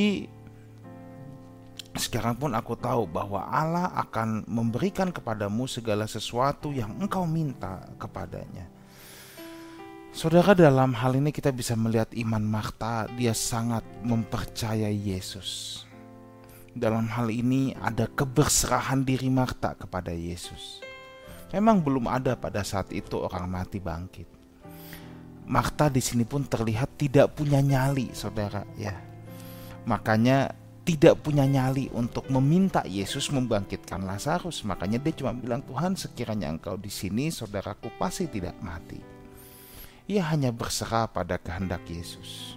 sekarang 1.97 2.37
pun 2.37 2.53
aku 2.53 2.77
tahu 2.77 3.09
bahwa 3.09 3.49
Allah 3.49 3.89
akan 3.97 4.45
memberikan 4.45 5.09
kepadamu 5.09 5.65
segala 5.65 6.05
sesuatu 6.05 6.69
yang 6.69 6.93
engkau 7.01 7.25
minta 7.25 7.81
kepadanya. 7.97 8.69
Saudara 10.17 10.57
dalam 10.57 10.97
hal 10.97 11.13
ini 11.21 11.29
kita 11.29 11.53
bisa 11.53 11.77
melihat 11.77 12.09
iman 12.17 12.41
Marta, 12.41 13.05
dia 13.21 13.37
sangat 13.37 13.85
mempercayai 14.01 14.97
Yesus. 14.97 15.85
Dalam 16.73 17.05
hal 17.13 17.29
ini 17.29 17.77
ada 17.77 18.09
keberserahan 18.09 19.05
diri 19.05 19.29
Marta 19.29 19.77
kepada 19.77 20.17
Yesus. 20.17 20.81
Memang 21.53 21.85
belum 21.85 22.09
ada 22.09 22.33
pada 22.33 22.65
saat 22.65 22.97
itu 22.97 23.21
orang 23.21 23.45
mati 23.45 23.77
bangkit. 23.77 24.25
Marta 25.53 25.93
di 25.93 26.01
sini 26.01 26.25
pun 26.25 26.49
terlihat 26.49 26.97
tidak 26.97 27.37
punya 27.37 27.61
nyali, 27.61 28.09
saudara 28.17 28.65
ya. 28.81 28.97
Makanya 29.85 30.49
tidak 30.89 31.21
punya 31.21 31.45
nyali 31.45 31.93
untuk 31.93 32.25
meminta 32.33 32.81
Yesus 32.89 33.29
membangkitkan 33.29 34.01
Lazarus. 34.09 34.65
Makanya 34.65 34.97
dia 34.97 35.13
cuma 35.13 35.37
bilang, 35.37 35.61
"Tuhan, 35.61 35.93
sekiranya 35.93 36.49
Engkau 36.49 36.81
di 36.81 36.89
sini, 36.89 37.29
saudaraku 37.29 37.93
pasti 38.01 38.25
tidak 38.33 38.57
mati." 38.65 39.16
Ia 40.07 40.23
hanya 40.31 40.55
berserah 40.55 41.11
pada 41.11 41.35
kehendak 41.39 41.83
Yesus. 41.91 42.55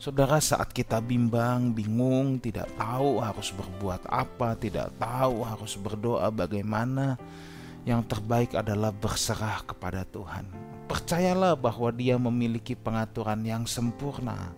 Saudara, 0.00 0.40
saat 0.40 0.72
kita 0.72 0.96
bimbang, 0.96 1.76
bingung, 1.76 2.40
tidak 2.40 2.72
tahu 2.80 3.20
harus 3.20 3.52
berbuat 3.52 4.08
apa, 4.08 4.56
tidak 4.56 4.96
tahu 4.96 5.44
harus 5.44 5.76
berdoa 5.76 6.32
bagaimana, 6.32 7.20
yang 7.84 8.00
terbaik 8.08 8.56
adalah 8.56 8.96
berserah 8.96 9.60
kepada 9.60 10.08
Tuhan. 10.08 10.48
Percayalah 10.88 11.52
bahwa 11.52 11.92
Dia 11.92 12.16
memiliki 12.16 12.72
pengaturan 12.72 13.44
yang 13.44 13.68
sempurna 13.68 14.56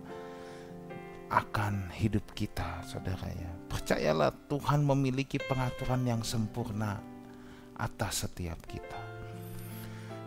akan 1.27 1.91
hidup 1.91 2.23
kita, 2.31 2.79
saudara 2.87 3.27
ya. 3.27 3.51
Percayalah 3.67 4.31
Tuhan 4.47 4.79
memiliki 4.79 5.43
pengaturan 5.43 6.07
yang 6.07 6.23
sempurna 6.23 7.03
atas 7.75 8.23
setiap 8.23 8.63
kita. 8.63 9.12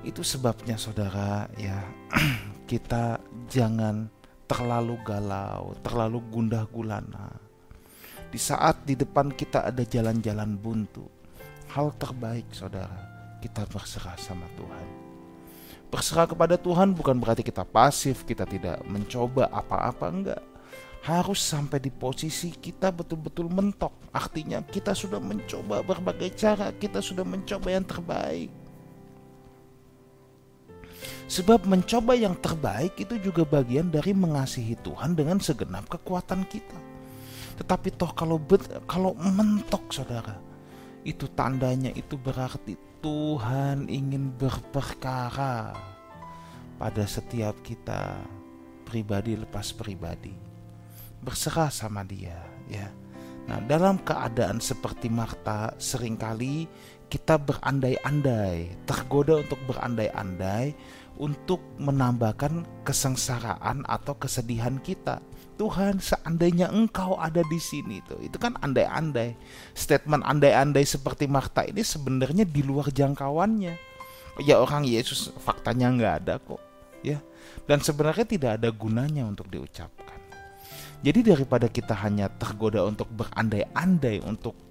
Itu 0.07 0.23
sebabnya 0.23 0.79
saudara 0.79 1.51
ya 1.59 1.83
kita 2.71 3.19
jangan 3.51 4.07
terlalu 4.47 4.95
galau, 5.03 5.75
terlalu 5.83 6.23
gundah 6.31 6.63
gulana. 6.71 7.35
Di 8.31 8.39
saat 8.39 8.87
di 8.87 8.95
depan 8.95 9.35
kita 9.35 9.67
ada 9.67 9.83
jalan-jalan 9.83 10.55
buntu, 10.55 11.11
hal 11.75 11.91
terbaik 11.99 12.47
saudara, 12.55 13.03
kita 13.43 13.67
berserah 13.67 14.15
sama 14.15 14.47
Tuhan. 14.55 14.87
Berserah 15.91 16.31
kepada 16.31 16.55
Tuhan 16.55 16.95
bukan 16.95 17.19
berarti 17.19 17.43
kita 17.43 17.67
pasif, 17.67 18.23
kita 18.23 18.47
tidak 18.47 18.87
mencoba 18.87 19.51
apa-apa 19.51 20.07
enggak. 20.07 20.43
Harus 21.03 21.43
sampai 21.43 21.83
di 21.83 21.91
posisi 21.91 22.55
kita 22.55 22.95
betul-betul 22.95 23.51
mentok. 23.51 23.95
Artinya 24.15 24.63
kita 24.63 24.95
sudah 24.95 25.19
mencoba 25.19 25.83
berbagai 25.83 26.35
cara, 26.39 26.71
kita 26.75 27.03
sudah 27.03 27.23
mencoba 27.23 27.75
yang 27.75 27.87
terbaik 27.87 28.66
Sebab 31.27 31.67
mencoba 31.67 32.15
yang 32.15 32.39
terbaik 32.39 32.95
itu 33.03 33.19
juga 33.19 33.43
bagian 33.43 33.91
dari 33.91 34.15
mengasihi 34.15 34.79
Tuhan 34.79 35.19
dengan 35.19 35.43
segenap 35.43 35.91
kekuatan 35.91 36.47
kita. 36.47 36.79
Tetapi 37.59 37.89
toh 37.99 38.15
kalau 38.15 38.39
bet, 38.39 38.63
kalau 38.87 39.17
mentok 39.19 39.91
saudara, 39.91 40.39
itu 41.03 41.27
tandanya 41.35 41.91
itu 41.99 42.15
berarti 42.15 42.79
Tuhan 43.03 43.91
ingin 43.91 44.35
berperkara 44.39 45.75
pada 46.79 47.05
setiap 47.09 47.59
kita 47.67 48.23
pribadi 48.87 49.35
lepas 49.35 49.75
pribadi. 49.75 50.35
Berserah 51.23 51.75
sama 51.75 52.07
dia 52.07 52.39
ya. 52.71 52.87
Nah, 53.47 53.63
dalam 53.63 54.03
keadaan 54.03 54.59
seperti 54.59 55.07
Marta, 55.07 55.75
sering 55.79 56.19
kali 56.19 56.67
kita 57.07 57.39
berandai-andai, 57.39 58.83
tergoda 58.83 59.39
untuk 59.39 59.59
berandai-andai 59.71 60.75
untuk 61.17 61.63
menambahkan 61.81 62.65
kesengsaraan 62.85 63.85
atau 63.89 64.17
kesedihan 64.17 64.77
kita. 64.81 65.21
Tuhan, 65.57 66.05
seandainya 66.05 66.69
Engkau 66.69 67.17
ada 67.17 67.41
di 67.49 67.57
sini 67.57 68.05
tuh, 68.05 68.21
itu 68.21 68.37
kan 68.37 68.61
andai-andai. 68.61 69.33
Statement 69.73 70.21
andai-andai 70.29 70.85
seperti 70.85 71.25
Marta 71.25 71.65
ini 71.65 71.81
sebenarnya 71.81 72.45
di 72.45 72.61
luar 72.61 72.93
jangkauannya. 72.93 73.75
Ya 74.45 74.61
orang 74.61 74.85
Yesus 74.85 75.33
faktanya 75.41 75.89
nggak 75.97 76.15
ada 76.25 76.35
kok, 76.37 76.61
ya. 77.01 77.25
Dan 77.65 77.81
sebenarnya 77.81 78.29
tidak 78.29 78.61
ada 78.61 78.69
gunanya 78.69 79.25
untuk 79.25 79.49
diucapkan. 79.49 80.21
Jadi 81.01 81.25
daripada 81.25 81.73
kita 81.73 81.97
hanya 82.05 82.29
tergoda 82.29 82.85
untuk 82.85 83.09
berandai-andai 83.17 84.21
untuk 84.29 84.66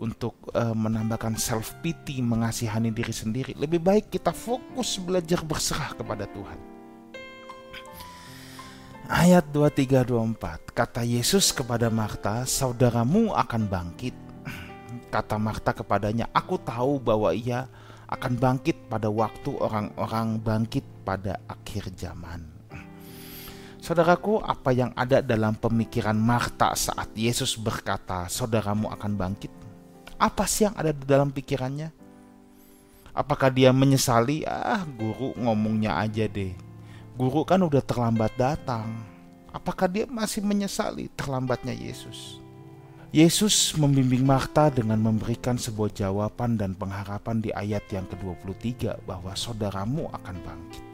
untuk 0.00 0.48
uh, 0.56 0.72
menambahkan 0.72 1.36
self 1.36 1.76
pity, 1.84 2.24
mengasihani 2.24 2.88
diri 2.88 3.12
sendiri. 3.12 3.52
Lebih 3.52 3.78
baik 3.84 4.08
kita 4.08 4.32
fokus 4.32 4.96
belajar 4.96 5.44
berserah 5.44 5.92
kepada 5.92 6.24
Tuhan. 6.24 6.58
Ayat 9.10 9.50
23 9.52 10.06
24 10.06 10.70
kata 10.72 11.02
Yesus 11.04 11.52
kepada 11.52 11.92
Marta, 11.92 12.48
"Saudaramu 12.48 13.36
akan 13.36 13.68
bangkit." 13.68 14.16
Kata 15.14 15.36
Marta 15.36 15.74
kepadanya, 15.74 16.30
"Aku 16.30 16.56
tahu 16.56 17.02
bahwa 17.02 17.34
ia 17.34 17.66
akan 18.06 18.38
bangkit 18.38 18.86
pada 18.86 19.10
waktu 19.10 19.50
orang-orang 19.58 20.38
bangkit 20.38 20.86
pada 21.02 21.42
akhir 21.50 21.90
zaman." 21.98 22.46
Saudaraku, 23.82 24.38
apa 24.38 24.70
yang 24.70 24.94
ada 24.94 25.18
dalam 25.24 25.58
pemikiran 25.58 26.14
Marta 26.14 26.70
saat 26.78 27.10
Yesus 27.18 27.58
berkata, 27.58 28.30
"Saudaramu 28.30 28.94
akan 28.94 29.12
bangkit"? 29.18 29.69
Apa 30.20 30.44
sih 30.44 30.68
yang 30.68 30.76
ada 30.76 30.92
di 30.92 31.08
dalam 31.08 31.32
pikirannya? 31.32 31.96
Apakah 33.16 33.48
dia 33.48 33.72
menyesali? 33.72 34.44
Ah, 34.44 34.84
guru 34.84 35.32
ngomongnya 35.32 35.96
aja 35.96 36.28
deh. 36.28 36.52
Guru 37.16 37.40
kan 37.48 37.64
udah 37.64 37.80
terlambat 37.80 38.36
datang. 38.36 39.00
Apakah 39.48 39.88
dia 39.88 40.04
masih 40.04 40.44
menyesali 40.44 41.08
terlambatnya 41.16 41.72
Yesus? 41.72 42.36
Yesus 43.10 43.72
membimbing 43.80 44.22
Marta 44.22 44.68
dengan 44.68 45.00
memberikan 45.00 45.56
sebuah 45.56 45.88
jawaban 45.90 46.60
dan 46.60 46.76
pengharapan 46.76 47.40
di 47.40 47.50
ayat 47.56 47.82
yang 47.88 48.04
ke-23 48.06 49.00
bahwa 49.08 49.32
saudaramu 49.32 50.06
akan 50.14 50.36
bangkit. 50.36 50.84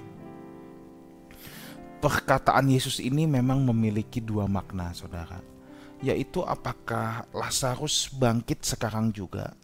Perkataan 1.99 2.71
Yesus 2.71 3.03
ini 3.03 3.27
memang 3.27 3.61
memiliki 3.67 4.23
dua 4.23 4.47
makna, 4.47 4.95
saudara 4.95 5.56
yaitu 6.05 6.45
apakah 6.45 7.25
Lazarus 7.33 8.13
bangkit 8.13 8.65
sekarang 8.65 9.13
juga 9.13 9.57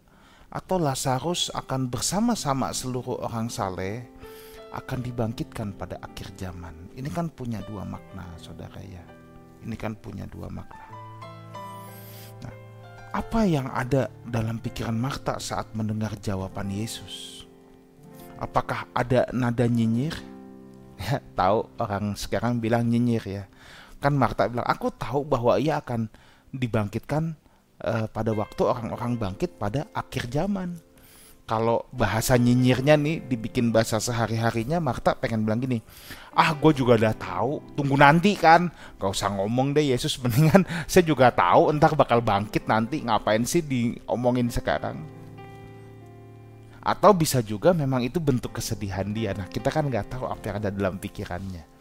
atau 0.53 0.77
Lazarus 0.77 1.49
akan 1.57 1.89
bersama-sama 1.89 2.69
seluruh 2.77 3.25
orang 3.25 3.49
saleh 3.49 4.05
akan 4.73 5.01
dibangkitkan 5.05 5.77
pada 5.77 5.97
akhir 6.01 6.33
zaman. 6.37 6.93
Ini 6.93 7.09
kan 7.09 7.33
punya 7.33 7.61
dua 7.65 7.85
makna, 7.85 8.25
saudara 8.41 8.81
ya. 8.85 9.05
Ini 9.65 9.77
kan 9.77 9.97
punya 9.97 10.29
dua 10.29 10.49
makna. 10.49 10.87
Nah, 12.45 12.55
apa 13.17 13.41
yang 13.49 13.69
ada 13.73 14.09
dalam 14.25 14.61
pikiran 14.61 14.97
Marta 14.97 15.41
saat 15.41 15.73
mendengar 15.77 16.17
jawaban 16.21 16.73
Yesus? 16.73 17.45
Apakah 18.37 18.89
ada 18.93 19.29
nada 19.33 19.65
nyinyir? 19.65 20.15
Ya, 21.03 21.19
tahu 21.35 21.67
orang 21.83 22.15
sekarang 22.15 22.63
bilang 22.63 22.87
nyinyir 22.87 23.25
ya. 23.27 23.45
Kan 24.03 24.19
Marta 24.19 24.51
bilang, 24.51 24.67
aku 24.67 24.91
tahu 24.91 25.23
bahwa 25.23 25.55
ia 25.63 25.79
akan 25.79 26.11
dibangkitkan 26.51 27.39
uh, 27.87 28.07
pada 28.11 28.35
waktu 28.35 28.63
orang-orang 28.67 29.15
bangkit 29.15 29.57
pada 29.57 29.87
akhir 29.95 30.27
zaman. 30.27 30.75
Kalau 31.43 31.85
bahasa 31.91 32.39
nyinyirnya 32.39 32.95
nih 32.95 33.19
dibikin 33.27 33.75
bahasa 33.75 33.99
sehari-harinya, 33.99 34.79
Marta 34.79 35.15
pengen 35.19 35.43
bilang 35.43 35.59
gini, 35.59 35.83
ah 36.35 36.55
gue 36.55 36.71
juga 36.71 36.95
udah 36.95 37.15
tahu, 37.19 37.63
tunggu 37.75 37.99
nanti 37.99 38.39
kan, 38.39 38.71
gak 38.97 39.11
usah 39.11 39.31
ngomong 39.37 39.75
deh 39.75 39.91
Yesus, 39.91 40.17
mendingan 40.23 40.63
saya 40.87 41.03
juga 41.03 41.35
tahu 41.35 41.75
entar 41.75 41.95
bakal 41.99 42.23
bangkit 42.23 42.67
nanti, 42.71 43.03
ngapain 43.03 43.43
sih 43.43 43.61
diomongin 43.63 44.49
sekarang. 44.51 45.03
Atau 46.83 47.15
bisa 47.15 47.39
juga 47.43 47.71
memang 47.71 48.03
itu 48.03 48.19
bentuk 48.19 48.59
kesedihan 48.59 49.07
dia. 49.15 49.31
Nah 49.39 49.47
kita 49.47 49.71
kan 49.71 49.87
nggak 49.87 50.19
tahu 50.19 50.27
apa 50.27 50.43
yang 50.51 50.57
ada 50.59 50.71
dalam 50.75 50.99
pikirannya. 50.99 51.72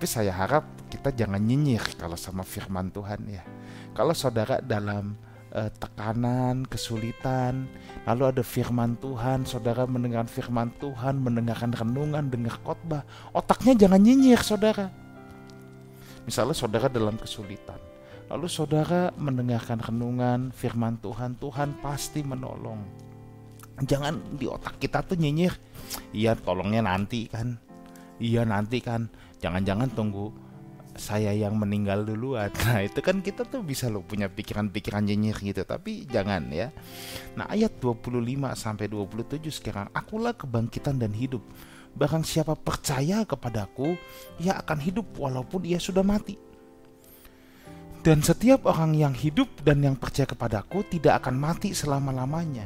Tapi 0.00 0.08
saya 0.08 0.32
harap 0.32 0.64
kita 0.88 1.12
jangan 1.12 1.44
nyinyir 1.44 2.00
kalau 2.00 2.16
sama 2.16 2.40
firman 2.40 2.88
Tuhan 2.88 3.20
ya. 3.28 3.44
Kalau 3.92 4.16
saudara 4.16 4.56
dalam 4.64 5.12
uh, 5.52 5.68
tekanan, 5.76 6.64
kesulitan, 6.64 7.68
lalu 8.08 8.32
ada 8.32 8.40
firman 8.40 8.96
Tuhan, 8.96 9.44
saudara 9.44 9.84
mendengar 9.84 10.24
firman 10.24 10.72
Tuhan, 10.80 11.20
mendengarkan 11.20 11.76
renungan, 11.76 12.32
dengar 12.32 12.56
khotbah, 12.64 13.04
otaknya 13.36 13.76
jangan 13.76 14.00
nyinyir 14.00 14.40
saudara. 14.40 14.88
Misalnya 16.24 16.56
saudara 16.56 16.88
dalam 16.88 17.20
kesulitan, 17.20 17.76
lalu 18.32 18.48
saudara 18.48 19.12
mendengarkan 19.20 19.84
renungan, 19.84 20.48
firman 20.48 20.96
Tuhan, 21.04 21.36
Tuhan 21.36 21.76
pasti 21.84 22.24
menolong 22.24 22.80
jangan 23.84 24.16
di 24.32 24.48
otak 24.48 24.80
kita 24.80 25.04
tuh 25.04 25.20
nyinyir 25.20 25.56
iya 26.16 26.32
tolongnya 26.36 26.84
nanti 26.84 27.28
kan 27.28 27.56
iya 28.20 28.44
nanti 28.44 28.84
kan 28.84 29.08
jangan-jangan 29.40 29.88
tunggu 29.96 30.30
saya 31.00 31.32
yang 31.32 31.56
meninggal 31.56 32.02
duluan. 32.04 32.50
Nah 32.66 32.84
itu 32.84 33.00
kan 33.00 33.24
kita 33.24 33.46
tuh 33.46 33.62
bisa 33.62 33.88
lo 33.88 34.02
punya 34.02 34.28
pikiran-pikiran 34.28 35.06
nyinyir 35.06 35.36
gitu 35.40 35.62
tapi 35.64 36.04
jangan 36.06 36.50
ya. 36.52 36.68
Nah 37.34 37.46
ayat 37.48 37.78
25 37.80 38.20
sampai 38.54 38.86
27 38.86 39.40
sekarang 39.48 39.86
akulah 39.96 40.34
kebangkitan 40.34 41.00
dan 41.00 41.14
hidup. 41.14 41.42
Barang 41.90 42.22
siapa 42.22 42.54
percaya 42.54 43.26
kepadaku 43.26 43.98
ia 44.38 44.54
akan 44.60 44.78
hidup 44.78 45.10
walaupun 45.18 45.66
ia 45.66 45.80
sudah 45.82 46.06
mati. 46.06 46.38
Dan 48.00 48.24
setiap 48.24 48.64
orang 48.64 48.96
yang 48.96 49.12
hidup 49.12 49.60
dan 49.60 49.84
yang 49.84 49.92
percaya 49.92 50.24
kepadaku 50.24 50.80
tidak 50.88 51.20
akan 51.20 51.36
mati 51.36 51.76
selama-lamanya. 51.76 52.64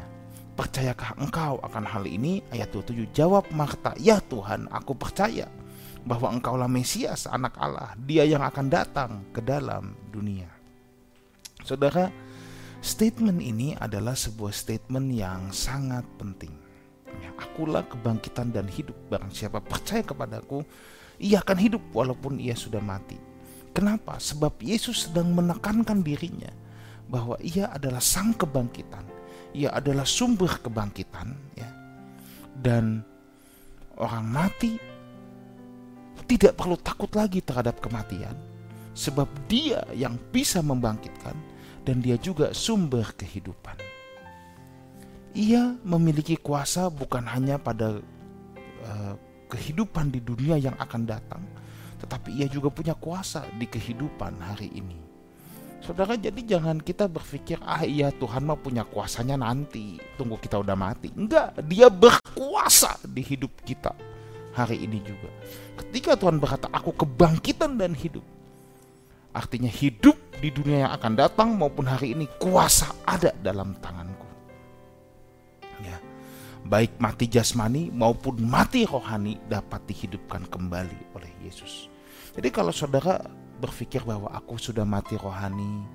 Percayakah 0.54 1.18
engkau 1.18 1.58
akan 1.58 1.82
hal 1.82 2.06
ini? 2.06 2.38
Ayat 2.54 2.70
27 2.70 3.10
jawab 3.10 3.42
Marta, 3.50 3.90
ya 3.98 4.22
Tuhan 4.22 4.70
aku 4.70 4.94
percaya 4.94 5.50
bahwa 6.04 6.32
engkaulah 6.36 6.68
Mesias 6.68 7.24
anak 7.26 7.56
Allah, 7.56 7.96
dia 7.96 8.28
yang 8.28 8.44
akan 8.44 8.66
datang 8.68 9.12
ke 9.32 9.40
dalam 9.40 9.96
dunia. 10.12 10.48
Saudara, 11.64 12.12
statement 12.84 13.40
ini 13.40 13.72
adalah 13.76 14.12
sebuah 14.12 14.52
statement 14.52 15.16
yang 15.16 15.48
sangat 15.50 16.04
penting. 16.20 16.52
Ya, 17.24 17.32
akulah 17.40 17.88
kebangkitan 17.88 18.52
dan 18.52 18.68
hidup. 18.68 18.96
Barang 19.08 19.32
siapa 19.32 19.64
percaya 19.64 20.04
kepadaku, 20.04 20.60
ia 21.16 21.40
akan 21.40 21.58
hidup 21.58 21.82
walaupun 21.96 22.36
ia 22.36 22.52
sudah 22.52 22.84
mati. 22.84 23.16
Kenapa? 23.72 24.20
Sebab 24.20 24.60
Yesus 24.60 25.08
sedang 25.08 25.32
menekankan 25.32 26.04
dirinya 26.04 26.52
bahwa 27.08 27.40
ia 27.40 27.72
adalah 27.72 28.02
sang 28.02 28.36
kebangkitan 28.36 29.14
ia 29.54 29.70
adalah 29.70 30.02
sumber 30.02 30.58
kebangkitan 30.58 31.30
ya. 31.54 31.70
Dan 32.58 33.06
orang 33.94 34.26
mati 34.26 34.74
tidak 36.24 36.56
perlu 36.56 36.78
takut 36.78 37.10
lagi 37.12 37.42
terhadap 37.44 37.78
kematian 37.82 38.34
sebab 38.94 39.26
dia 39.50 39.82
yang 39.92 40.14
bisa 40.30 40.62
membangkitkan 40.62 41.34
dan 41.84 42.00
dia 42.00 42.16
juga 42.16 42.54
sumber 42.54 43.04
kehidupan. 43.18 43.76
Ia 45.34 45.74
memiliki 45.82 46.38
kuasa 46.38 46.86
bukan 46.88 47.26
hanya 47.26 47.58
pada 47.58 47.98
uh, 48.86 49.14
kehidupan 49.50 50.14
di 50.14 50.22
dunia 50.22 50.54
yang 50.56 50.78
akan 50.78 51.02
datang, 51.04 51.42
tetapi 51.98 52.38
ia 52.38 52.46
juga 52.46 52.70
punya 52.70 52.94
kuasa 52.94 53.42
di 53.58 53.66
kehidupan 53.66 54.38
hari 54.38 54.70
ini. 54.70 55.02
Saudara 55.82 56.16
jadi 56.16 56.56
jangan 56.56 56.80
kita 56.80 57.10
berpikir 57.10 57.60
ah 57.60 57.84
iya 57.84 58.08
Tuhan 58.08 58.48
mah 58.48 58.56
punya 58.56 58.88
kuasanya 58.88 59.36
nanti 59.36 60.00
tunggu 60.16 60.40
kita 60.40 60.56
udah 60.56 60.78
mati. 60.78 61.12
Enggak, 61.12 61.60
dia 61.68 61.92
berkuasa 61.92 62.96
di 63.04 63.20
hidup 63.20 63.52
kita 63.66 63.92
hari 64.54 64.86
ini 64.86 65.02
juga. 65.02 65.28
Ketika 65.82 66.14
Tuhan 66.14 66.38
berkata 66.38 66.70
aku 66.70 66.94
kebangkitan 66.94 67.74
dan 67.76 67.92
hidup. 67.92 68.22
Artinya 69.34 69.66
hidup 69.66 70.14
di 70.38 70.54
dunia 70.54 70.86
yang 70.86 70.92
akan 70.94 71.12
datang 71.18 71.58
maupun 71.58 71.90
hari 71.90 72.14
ini 72.14 72.30
kuasa 72.38 72.94
ada 73.02 73.34
dalam 73.42 73.74
tanganku. 73.82 74.30
Ya. 75.82 75.98
Baik 76.64 76.96
mati 77.02 77.26
jasmani 77.26 77.90
maupun 77.90 78.38
mati 78.46 78.86
rohani 78.86 79.42
dapat 79.50 79.82
dihidupkan 79.90 80.46
kembali 80.46 81.18
oleh 81.18 81.32
Yesus. 81.42 81.90
Jadi 82.38 82.48
kalau 82.54 82.70
saudara 82.70 83.26
berpikir 83.58 84.02
bahwa 84.02 84.30
aku 84.34 84.58
sudah 84.58 84.82
mati 84.82 85.14
rohani, 85.14 85.86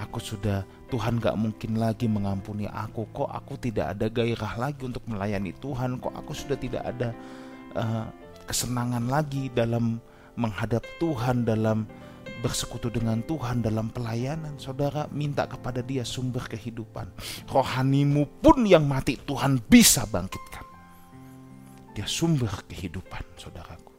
aku 0.00 0.20
sudah 0.20 0.64
Tuhan 0.88 1.20
gak 1.20 1.36
mungkin 1.36 1.76
lagi 1.76 2.08
mengampuni 2.08 2.64
aku, 2.68 3.08
kok 3.12 3.28
aku 3.28 3.60
tidak 3.60 3.96
ada 3.96 4.08
gairah 4.08 4.54
lagi 4.56 4.82
untuk 4.88 5.04
melayani 5.04 5.52
Tuhan, 5.60 6.00
kok 6.00 6.12
aku 6.16 6.32
sudah 6.32 6.56
tidak 6.56 6.82
ada 6.84 7.12
uh, 7.76 8.06
kesenangan 8.48 9.06
lagi 9.08 9.52
dalam 9.52 10.00
menghadap 10.38 10.82
Tuhan, 10.96 11.44
dalam 11.44 11.84
bersekutu 12.42 12.90
dengan 12.90 13.22
Tuhan 13.22 13.62
dalam 13.62 13.92
pelayanan. 13.92 14.58
Saudara 14.58 15.06
minta 15.12 15.46
kepada 15.46 15.84
dia 15.84 16.02
sumber 16.02 16.48
kehidupan. 16.48 17.08
Rohanimu 17.46 18.42
pun 18.42 18.66
yang 18.66 18.88
mati 18.88 19.20
Tuhan 19.20 19.62
bisa 19.62 20.08
bangkitkan. 20.08 20.64
Dia 21.92 22.08
sumber 22.08 22.64
kehidupan, 22.66 23.36
saudaraku. 23.36 23.92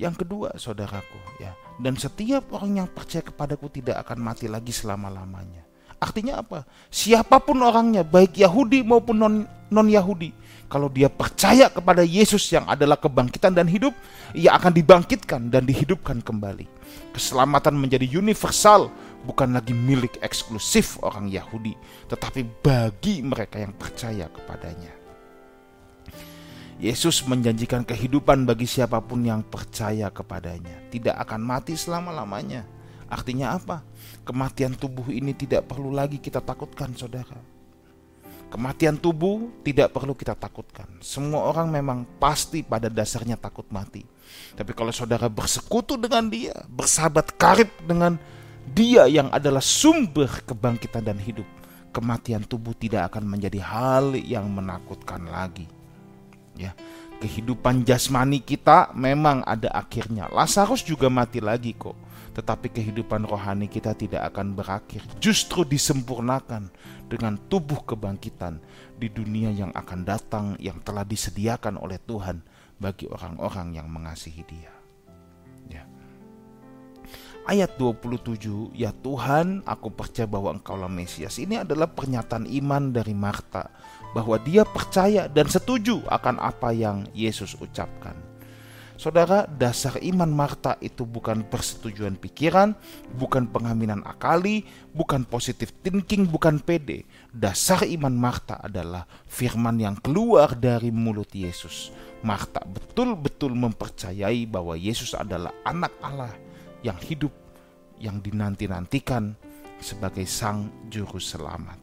Yang 0.00 0.24
kedua, 0.24 0.56
saudaraku, 0.56 1.20
ya. 1.44 1.52
Dan 1.76 1.92
setiap 2.00 2.48
orang 2.56 2.80
yang 2.80 2.88
percaya 2.88 3.20
kepadaku 3.20 3.68
tidak 3.68 4.00
akan 4.00 4.32
mati 4.32 4.48
lagi 4.48 4.72
selama-lamanya. 4.72 5.60
Artinya 6.00 6.40
apa? 6.40 6.64
Siapa 6.88 7.36
pun 7.44 7.60
orangnya, 7.60 8.00
baik 8.00 8.40
Yahudi 8.40 8.80
maupun 8.80 9.20
non 9.20 9.34
non 9.68 9.88
Yahudi, 9.92 10.32
kalau 10.70 10.86
dia 10.86 11.10
percaya 11.10 11.66
kepada 11.66 12.06
Yesus 12.06 12.46
yang 12.54 12.62
adalah 12.70 12.94
kebangkitan 12.94 13.50
dan 13.50 13.66
hidup, 13.66 13.90
ia 14.38 14.54
akan 14.54 14.70
dibangkitkan 14.70 15.50
dan 15.50 15.66
dihidupkan 15.66 16.22
kembali. 16.22 16.70
Keselamatan 17.10 17.74
menjadi 17.74 18.06
universal, 18.06 18.86
bukan 19.26 19.50
lagi 19.50 19.74
milik 19.74 20.22
eksklusif 20.22 21.02
orang 21.02 21.26
Yahudi, 21.26 21.74
tetapi 22.06 22.46
bagi 22.62 23.18
mereka 23.18 23.58
yang 23.58 23.74
percaya 23.74 24.30
kepadanya. 24.30 24.94
Yesus 26.80 27.26
menjanjikan 27.26 27.84
kehidupan 27.84 28.46
bagi 28.46 28.64
siapa 28.64 29.02
pun 29.02 29.26
yang 29.26 29.42
percaya 29.42 30.08
kepadanya, 30.08 30.86
tidak 30.94 31.18
akan 31.18 31.42
mati 31.42 31.74
selama-lamanya. 31.74 32.64
Artinya 33.10 33.58
apa? 33.58 33.82
Kematian 34.22 34.78
tubuh 34.78 35.10
ini 35.10 35.34
tidak 35.34 35.66
perlu 35.66 35.90
lagi 35.90 36.22
kita 36.22 36.38
takutkan, 36.38 36.94
saudara. 36.94 37.59
Kematian 38.50 38.98
tubuh 38.98 39.62
tidak 39.62 39.94
perlu 39.94 40.12
kita 40.18 40.34
takutkan. 40.34 40.90
Semua 40.98 41.46
orang 41.54 41.70
memang 41.70 42.02
pasti 42.18 42.66
pada 42.66 42.90
dasarnya 42.90 43.38
takut 43.38 43.64
mati. 43.70 44.02
Tapi 44.58 44.74
kalau 44.74 44.90
saudara 44.90 45.30
bersekutu 45.30 45.94
dengan 45.94 46.26
dia, 46.26 46.54
bersahabat 46.66 47.38
karib 47.38 47.70
dengan 47.86 48.18
dia 48.74 49.06
yang 49.06 49.30
adalah 49.30 49.62
sumber 49.62 50.42
kebangkitan 50.42 51.06
dan 51.06 51.22
hidup, 51.22 51.46
kematian 51.94 52.42
tubuh 52.42 52.74
tidak 52.74 53.14
akan 53.14 53.26
menjadi 53.26 53.62
hal 53.62 54.18
yang 54.18 54.50
menakutkan 54.50 55.30
lagi 55.30 55.70
ya 56.60 56.76
kehidupan 57.20 57.88
jasmani 57.88 58.44
kita 58.44 58.92
memang 58.92 59.40
ada 59.48 59.72
akhirnya 59.72 60.28
Lazarus 60.28 60.84
juga 60.84 61.08
mati 61.08 61.40
lagi 61.40 61.72
kok 61.72 61.96
tetapi 62.36 62.70
kehidupan 62.70 63.24
rohani 63.24 63.66
kita 63.66 63.96
tidak 63.96 64.28
akan 64.32 64.52
berakhir 64.52 65.02
justru 65.20 65.64
disempurnakan 65.64 66.68
dengan 67.10 67.34
tubuh 67.50 67.82
kebangkitan 67.82 68.62
di 68.94 69.10
dunia 69.10 69.50
yang 69.50 69.74
akan 69.74 70.06
datang 70.06 70.54
yang 70.62 70.78
telah 70.86 71.02
disediakan 71.02 71.74
oleh 71.82 71.98
Tuhan 72.06 72.46
bagi 72.78 73.10
orang-orang 73.10 73.74
yang 73.74 73.90
mengasihi 73.90 74.46
Dia. 74.46 74.72
Ya. 75.66 75.84
Ayat 77.50 77.74
27, 77.74 78.70
ya 78.78 78.94
Tuhan, 78.94 79.66
aku 79.66 79.90
percaya 79.90 80.30
bahwa 80.30 80.54
Engkaulah 80.54 80.86
Mesias. 80.86 81.42
Ini 81.42 81.66
adalah 81.66 81.90
pernyataan 81.90 82.46
iman 82.46 82.94
dari 82.94 83.12
Marta 83.12 83.74
bahwa 84.14 84.38
dia 84.38 84.62
percaya 84.62 85.26
dan 85.26 85.50
setuju 85.50 86.06
akan 86.06 86.38
apa 86.38 86.70
yang 86.70 87.10
Yesus 87.10 87.58
ucapkan. 87.58 88.29
Saudara, 89.00 89.48
dasar 89.48 89.96
iman 90.04 90.28
Marta 90.28 90.76
itu 90.84 91.08
bukan 91.08 91.40
persetujuan 91.48 92.20
pikiran, 92.20 92.76
bukan 93.16 93.48
pengaminan 93.48 94.04
akali, 94.04 94.68
bukan 94.92 95.24
positif 95.24 95.72
thinking, 95.80 96.28
bukan 96.28 96.60
pede. 96.60 97.08
Dasar 97.32 97.88
iman 97.88 98.12
Marta 98.12 98.60
adalah 98.60 99.08
firman 99.24 99.80
yang 99.80 99.96
keluar 99.96 100.52
dari 100.52 100.92
mulut 100.92 101.32
Yesus. 101.32 101.88
Marta 102.20 102.60
betul-betul 102.60 103.56
mempercayai 103.56 104.44
bahwa 104.44 104.76
Yesus 104.76 105.16
adalah 105.16 105.56
anak 105.64 105.96
Allah 106.04 106.36
yang 106.84 107.00
hidup, 107.00 107.32
yang 107.96 108.20
dinanti-nantikan 108.20 109.32
sebagai 109.80 110.28
sang 110.28 110.68
juru 110.92 111.16
selamat. 111.16 111.79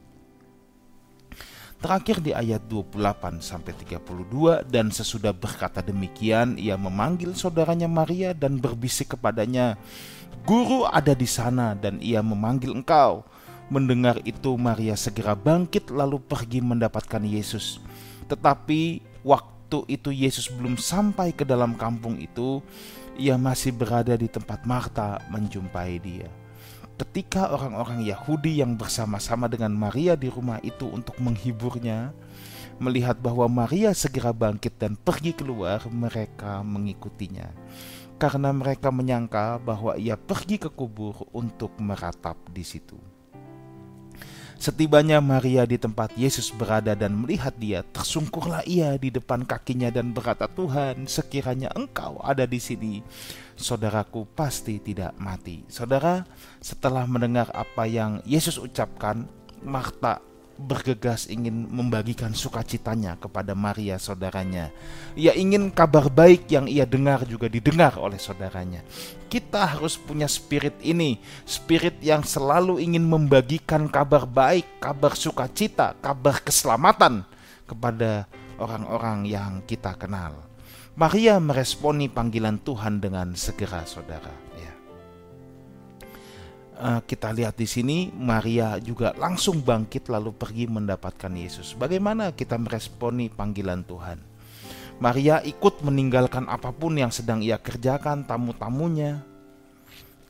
Terakhir 1.77 2.25
di 2.25 2.33
ayat 2.33 2.65
28 2.65 3.37
sampai 3.37 3.69
32 3.77 4.65
dan 4.65 4.89
sesudah 4.89 5.29
berkata 5.29 5.85
demikian 5.85 6.57
ia 6.57 6.73
memanggil 6.73 7.37
saudaranya 7.37 7.85
Maria 7.85 8.33
dan 8.33 8.57
berbisik 8.57 9.13
kepadanya, 9.13 9.77
"Guru 10.41 10.89
ada 10.89 11.13
di 11.13 11.29
sana 11.29 11.77
dan 11.77 12.01
ia 12.01 12.25
memanggil 12.25 12.73
engkau." 12.73 13.21
Mendengar 13.69 14.17
itu 14.25 14.57
Maria 14.57 14.97
segera 14.97 15.37
bangkit 15.37 15.93
lalu 15.93 16.17
pergi 16.17 16.65
mendapatkan 16.65 17.21
Yesus. 17.21 17.77
Tetapi 18.25 19.05
waktu 19.21 19.77
itu 19.85 20.09
Yesus 20.09 20.49
belum 20.49 20.81
sampai 20.81 21.29
ke 21.29 21.45
dalam 21.45 21.77
kampung 21.77 22.17
itu, 22.17 22.63
ia 23.21 23.37
masih 23.37 23.69
berada 23.69 24.17
di 24.17 24.25
tempat 24.25 24.65
Marta 24.65 25.21
menjumpai 25.29 26.01
dia. 26.01 26.46
Ketika 26.97 27.53
orang-orang 27.53 28.01
Yahudi 28.01 28.57
yang 28.57 28.73
bersama-sama 28.73 29.45
dengan 29.45 29.69
Maria 29.69 30.17
di 30.17 30.33
rumah 30.33 30.57
itu 30.65 30.89
untuk 30.89 31.13
menghiburnya, 31.21 32.09
melihat 32.81 33.21
bahwa 33.21 33.45
Maria 33.45 33.93
segera 33.93 34.33
bangkit 34.33 34.81
dan 34.81 34.97
pergi 34.97 35.37
keluar, 35.37 35.85
mereka 35.93 36.65
mengikutinya. 36.65 37.53
Karena 38.17 38.49
mereka 38.49 38.89
menyangka 38.89 39.61
bahwa 39.61 39.93
ia 39.93 40.17
pergi 40.17 40.57
ke 40.57 40.73
kubur 40.73 41.21
untuk 41.37 41.77
meratap 41.77 42.33
di 42.49 42.65
situ. 42.65 42.97
Setibanya 44.57 45.21
Maria 45.21 45.69
di 45.69 45.77
tempat 45.77 46.17
Yesus 46.17 46.49
berada 46.49 46.97
dan 46.97 47.13
melihat 47.13 47.53
dia, 47.61 47.85
tersungkurlah 47.93 48.65
ia 48.65 48.97
di 48.97 49.13
depan 49.13 49.45
kakinya 49.45 49.93
dan 49.93 50.17
berkata, 50.17 50.49
"Tuhan, 50.49 51.05
sekiranya 51.05 51.69
Engkau 51.77 52.17
ada 52.25 52.41
di 52.49 52.57
sini, 52.57 53.05
saudaraku 53.53 54.25
pasti 54.33 54.81
tidak 54.81 55.13
mati." 55.21 55.61
Saudara, 55.69 56.25
setelah 56.57 57.05
mendengar 57.05 57.53
apa 57.53 57.85
yang 57.85 58.17
Yesus 58.25 58.57
ucapkan, 58.57 59.29
Marta 59.61 60.25
bergegas 60.57 61.29
ingin 61.29 61.69
membagikan 61.69 62.33
sukacitanya 62.33 63.15
kepada 63.21 63.53
Maria 63.53 64.01
saudaranya. 64.01 64.73
Ia 65.13 65.37
ingin 65.37 65.69
kabar 65.69 66.09
baik 66.09 66.49
yang 66.49 66.65
ia 66.65 66.83
dengar 66.83 67.23
juga 67.29 67.45
didengar 67.45 67.95
oleh 68.01 68.17
saudaranya. 68.17 68.81
Kita 69.29 69.77
harus 69.77 69.95
punya 69.95 70.25
spirit 70.25 70.75
ini, 70.81 71.21
spirit 71.45 72.01
yang 72.01 72.25
selalu 72.25 72.81
ingin 72.81 73.05
membagikan 73.05 73.85
kabar 73.87 74.25
baik, 74.25 74.81
kabar 74.81 75.13
sukacita, 75.13 75.93
kabar 76.01 76.41
keselamatan 76.41 77.23
kepada 77.69 78.25
orang-orang 78.57 79.29
yang 79.29 79.61
kita 79.63 79.93
kenal. 79.93 80.41
Maria 80.97 81.37
meresponi 81.37 82.09
panggilan 82.09 82.57
Tuhan 82.65 82.97
dengan 82.97 83.37
segera, 83.37 83.85
saudara 83.85 84.46
uh, 86.77 87.01
kita 87.03 87.33
lihat 87.33 87.57
di 87.57 87.65
sini 87.65 87.97
Maria 88.13 88.77
juga 88.77 89.11
langsung 89.17 89.59
bangkit 89.59 90.07
lalu 90.07 90.31
pergi 90.31 90.69
mendapatkan 90.69 91.33
Yesus. 91.33 91.73
Bagaimana 91.73 92.31
kita 92.31 92.55
meresponi 92.55 93.27
panggilan 93.33 93.81
Tuhan? 93.83 94.21
Maria 94.97 95.41
ikut 95.45 95.85
meninggalkan 95.85 96.49
apa 96.49 96.73
pun 96.73 96.97
yang 96.97 97.13
sedang 97.13 97.41
ia 97.41 97.57
kerjakan, 97.61 98.25
tamu-tamunya. 98.25 99.21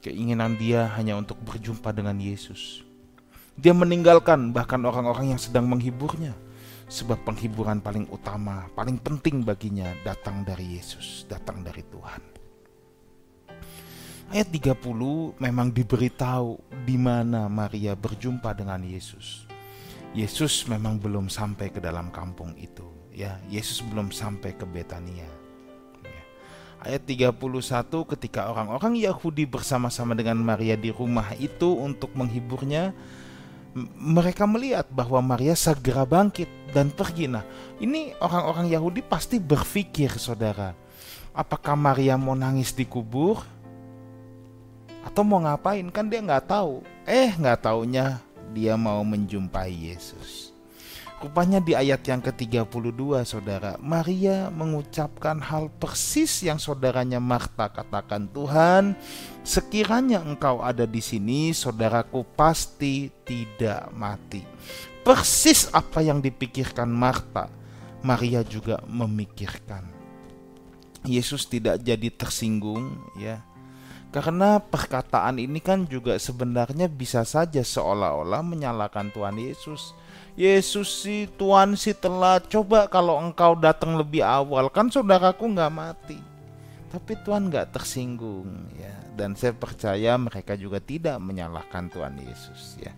Keinginan 0.03 0.59
dia 0.59 0.87
hanya 0.95 1.15
untuk 1.15 1.39
berjumpa 1.43 1.91
dengan 1.95 2.19
Yesus. 2.19 2.83
Dia 3.55 3.71
meninggalkan 3.71 4.51
bahkan 4.51 4.83
orang-orang 4.83 5.35
yang 5.35 5.41
sedang 5.41 5.67
menghiburnya. 5.67 6.35
Sebab 6.87 7.27
penghiburan 7.27 7.83
paling 7.83 8.07
utama, 8.07 8.71
paling 8.71 8.95
penting 8.95 9.43
baginya 9.43 9.91
datang 10.07 10.47
dari 10.47 10.79
Yesus, 10.79 11.27
datang 11.27 11.59
dari 11.59 11.83
Tuhan 11.83 12.36
ayat 14.31 14.47
30 14.51 15.39
memang 15.39 15.71
diberitahu 15.71 16.59
di 16.83 16.99
mana 16.99 17.47
Maria 17.47 17.95
berjumpa 17.95 18.51
dengan 18.55 18.83
Yesus. 18.83 19.47
Yesus 20.15 20.65
memang 20.65 20.97
belum 20.97 21.29
sampai 21.29 21.69
ke 21.69 21.77
dalam 21.77 22.09
kampung 22.09 22.55
itu, 22.57 22.83
ya. 23.13 23.37
Yesus 23.47 23.83
belum 23.85 24.09
sampai 24.09 24.55
ke 24.55 24.65
Betania. 24.65 25.29
Ya. 26.01 26.21
Ayat 26.81 27.05
31 27.05 27.37
ketika 28.17 28.49
orang-orang 28.49 28.97
Yahudi 28.97 29.45
bersama-sama 29.45 30.17
dengan 30.17 30.39
Maria 30.41 30.73
di 30.73 30.89
rumah 30.89 31.35
itu 31.37 31.75
untuk 31.77 32.11
menghiburnya, 32.17 32.95
mereka 33.93 34.49
melihat 34.49 34.89
bahwa 34.89 35.21
Maria 35.21 35.53
segera 35.53 36.01
bangkit 36.07 36.49
dan 36.73 36.89
pergi. 36.89 37.29
Nah, 37.29 37.45
ini 37.77 38.15
orang-orang 38.17 38.73
Yahudi 38.73 39.05
pasti 39.05 39.37
berpikir, 39.37 40.17
saudara, 40.17 40.73
apakah 41.37 41.77
Maria 41.77 42.17
mau 42.17 42.33
nangis 42.33 42.73
di 42.73 42.89
kubur 42.89 43.45
atau 45.07 45.23
mau 45.23 45.39
ngapain? 45.39 45.87
Kan 45.87 46.11
dia 46.11 46.19
nggak 46.19 46.51
tahu. 46.51 46.83
Eh 47.07 47.31
nggak 47.31 47.63
taunya 47.63 48.19
dia 48.51 48.75
mau 48.75 48.99
menjumpai 49.07 49.71
Yesus. 49.71 50.51
Rupanya 51.17 51.57
di 51.57 51.73
ayat 51.73 52.05
yang 52.05 52.21
ke-32 52.21 53.25
saudara 53.25 53.73
Maria 53.81 54.53
mengucapkan 54.53 55.41
hal 55.41 55.73
persis 55.81 56.45
yang 56.45 56.61
saudaranya 56.61 57.17
Marta 57.17 57.73
katakan 57.73 58.29
Tuhan 58.29 58.93
sekiranya 59.41 60.21
engkau 60.21 60.61
ada 60.61 60.85
di 60.85 61.01
sini 61.01 61.57
saudaraku 61.57 62.21
pasti 62.37 63.09
tidak 63.25 63.89
mati. 63.97 64.45
Persis 65.01 65.73
apa 65.73 66.05
yang 66.05 66.21
dipikirkan 66.21 66.85
Marta 66.85 67.49
Maria 68.05 68.45
juga 68.45 68.77
memikirkan. 68.85 69.89
Yesus 71.01 71.49
tidak 71.49 71.81
jadi 71.81 72.13
tersinggung 72.13 72.93
ya 73.17 73.46
karena 74.07 74.63
perkataan 74.63 75.35
ini 75.35 75.59
kan 75.59 75.83
juga 75.83 76.15
sebenarnya 76.15 76.87
bisa 76.87 77.27
saja 77.27 77.59
seolah-olah 77.59 78.39
menyalahkan 78.39 79.11
Tuhan 79.11 79.35
Yesus. 79.35 79.91
Yesus 80.37 81.03
sih 81.03 81.25
Tuhan 81.35 81.75
sih 81.75 81.97
telah 81.97 82.39
coba 82.39 82.87
kalau 82.87 83.17
engkau 83.19 83.57
datang 83.57 83.97
lebih 83.97 84.21
awal 84.23 84.71
kan 84.71 84.87
saudaraku 84.87 85.49
nggak 85.51 85.73
mati. 85.73 86.19
Tapi 86.87 87.19
Tuhan 87.19 87.51
nggak 87.51 87.75
tersinggung 87.75 88.71
ya 88.79 88.95
dan 89.17 89.33
saya 89.33 89.51
percaya 89.51 90.15
mereka 90.15 90.53
juga 90.53 90.77
tidak 90.77 91.17
menyalahkan 91.19 91.89
Tuhan 91.89 92.15
Yesus 92.21 92.79
ya. 92.79 92.93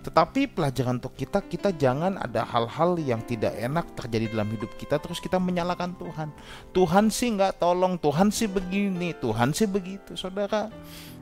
Tetapi 0.00 0.50
pelajaran 0.50 0.98
untuk 0.98 1.14
kita, 1.14 1.44
kita 1.44 1.70
jangan 1.76 2.16
ada 2.16 2.44
hal-hal 2.44 2.96
yang 3.00 3.20
tidak 3.24 3.52
enak 3.56 3.92
terjadi 3.96 4.32
dalam 4.32 4.48
hidup 4.52 4.72
kita 4.80 4.96
terus 4.96 5.20
kita 5.20 5.36
menyalahkan 5.36 5.94
Tuhan. 5.96 6.28
Tuhan 6.72 7.12
sih 7.12 7.36
nggak 7.36 7.60
tolong, 7.60 8.00
Tuhan 8.00 8.32
sih 8.32 8.48
begini, 8.48 9.12
Tuhan 9.18 9.52
sih 9.52 9.68
begitu, 9.68 10.16
saudara. 10.16 10.72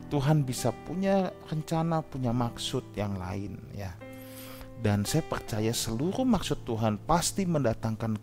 Tuhan 0.08 0.40
bisa 0.48 0.72
punya 0.72 1.28
rencana, 1.52 2.00
punya 2.00 2.32
maksud 2.32 2.96
yang 2.96 3.20
lain 3.20 3.60
ya. 3.76 3.92
Dan 4.78 5.02
saya 5.04 5.26
percaya 5.26 5.74
seluruh 5.74 6.24
maksud 6.24 6.62
Tuhan 6.64 7.02
pasti 7.02 7.44
mendatangkan 7.44 8.16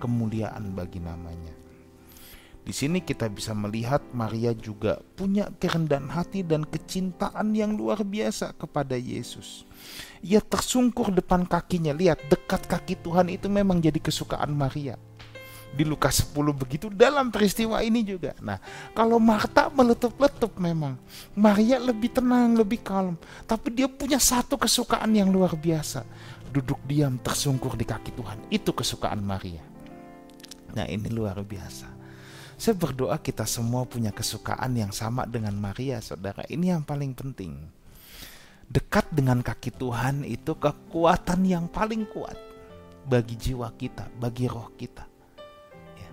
kemuliaan 0.00 0.72
bagi 0.72 0.98
namanya. 0.98 1.67
Di 2.68 2.76
sini 2.76 3.00
kita 3.00 3.32
bisa 3.32 3.56
melihat 3.56 4.04
Maria 4.12 4.52
juga 4.52 5.00
punya 5.16 5.48
kerendahan 5.56 6.04
hati 6.12 6.44
dan 6.44 6.68
kecintaan 6.68 7.56
yang 7.56 7.72
luar 7.72 8.04
biasa 8.04 8.52
kepada 8.60 8.92
Yesus. 8.92 9.64
Ia 10.20 10.44
tersungkur 10.44 11.08
depan 11.08 11.48
kakinya. 11.48 11.96
Lihat, 11.96 12.28
dekat 12.28 12.68
kaki 12.68 13.00
Tuhan 13.00 13.32
itu 13.32 13.48
memang 13.48 13.80
jadi 13.80 13.96
kesukaan 13.96 14.52
Maria. 14.52 15.00
Di 15.72 15.80
Lukas 15.80 16.20
10 16.28 16.36
begitu 16.52 16.92
dalam 16.92 17.32
peristiwa 17.32 17.80
ini 17.80 18.04
juga. 18.04 18.36
Nah, 18.44 18.60
kalau 18.92 19.16
Marta 19.16 19.72
meletup-letup 19.72 20.60
memang. 20.60 21.00
Maria 21.32 21.80
lebih 21.80 22.12
tenang, 22.20 22.52
lebih 22.52 22.84
kalem. 22.84 23.16
Tapi 23.48 23.72
dia 23.72 23.88
punya 23.88 24.20
satu 24.20 24.60
kesukaan 24.60 25.08
yang 25.16 25.32
luar 25.32 25.56
biasa. 25.56 26.04
Duduk 26.52 26.84
diam 26.84 27.16
tersungkur 27.16 27.80
di 27.80 27.88
kaki 27.88 28.12
Tuhan. 28.12 28.44
Itu 28.52 28.76
kesukaan 28.76 29.24
Maria. 29.24 29.64
Nah, 30.76 30.84
ini 30.84 31.08
luar 31.08 31.40
biasa. 31.40 31.97
Saya 32.58 32.74
berdoa 32.74 33.14
kita 33.22 33.46
semua 33.46 33.86
punya 33.86 34.10
kesukaan 34.10 34.74
yang 34.74 34.90
sama 34.90 35.22
dengan 35.30 35.54
Maria, 35.54 36.02
saudara. 36.02 36.42
Ini 36.50 36.74
yang 36.74 36.82
paling 36.82 37.14
penting. 37.14 37.54
Dekat 38.66 39.06
dengan 39.14 39.38
kaki 39.46 39.78
Tuhan 39.78 40.26
itu 40.26 40.58
kekuatan 40.58 41.46
yang 41.46 41.70
paling 41.70 42.02
kuat 42.10 42.34
bagi 43.06 43.38
jiwa 43.38 43.70
kita, 43.78 44.10
bagi 44.18 44.50
roh 44.50 44.74
kita. 44.74 45.06
Ya. 46.02 46.10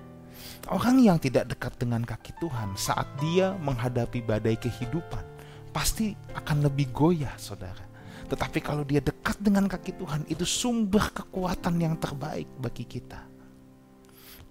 Orang 0.70 1.02
yang 1.02 1.18
tidak 1.18 1.50
dekat 1.50 1.82
dengan 1.82 2.06
kaki 2.06 2.38
Tuhan 2.38 2.78
saat 2.78 3.10
dia 3.18 3.58
menghadapi 3.58 4.22
badai 4.22 4.62
kehidupan 4.62 5.26
pasti 5.74 6.14
akan 6.38 6.70
lebih 6.70 6.94
goyah, 6.94 7.34
saudara. 7.42 7.84
Tetapi 8.30 8.62
kalau 8.62 8.86
dia 8.86 9.02
dekat 9.02 9.42
dengan 9.42 9.66
kaki 9.66 9.98
Tuhan, 9.98 10.30
itu 10.30 10.46
sumber 10.46 11.10
kekuatan 11.10 11.82
yang 11.82 11.98
terbaik 11.98 12.48
bagi 12.62 12.86
kita. 12.86 13.35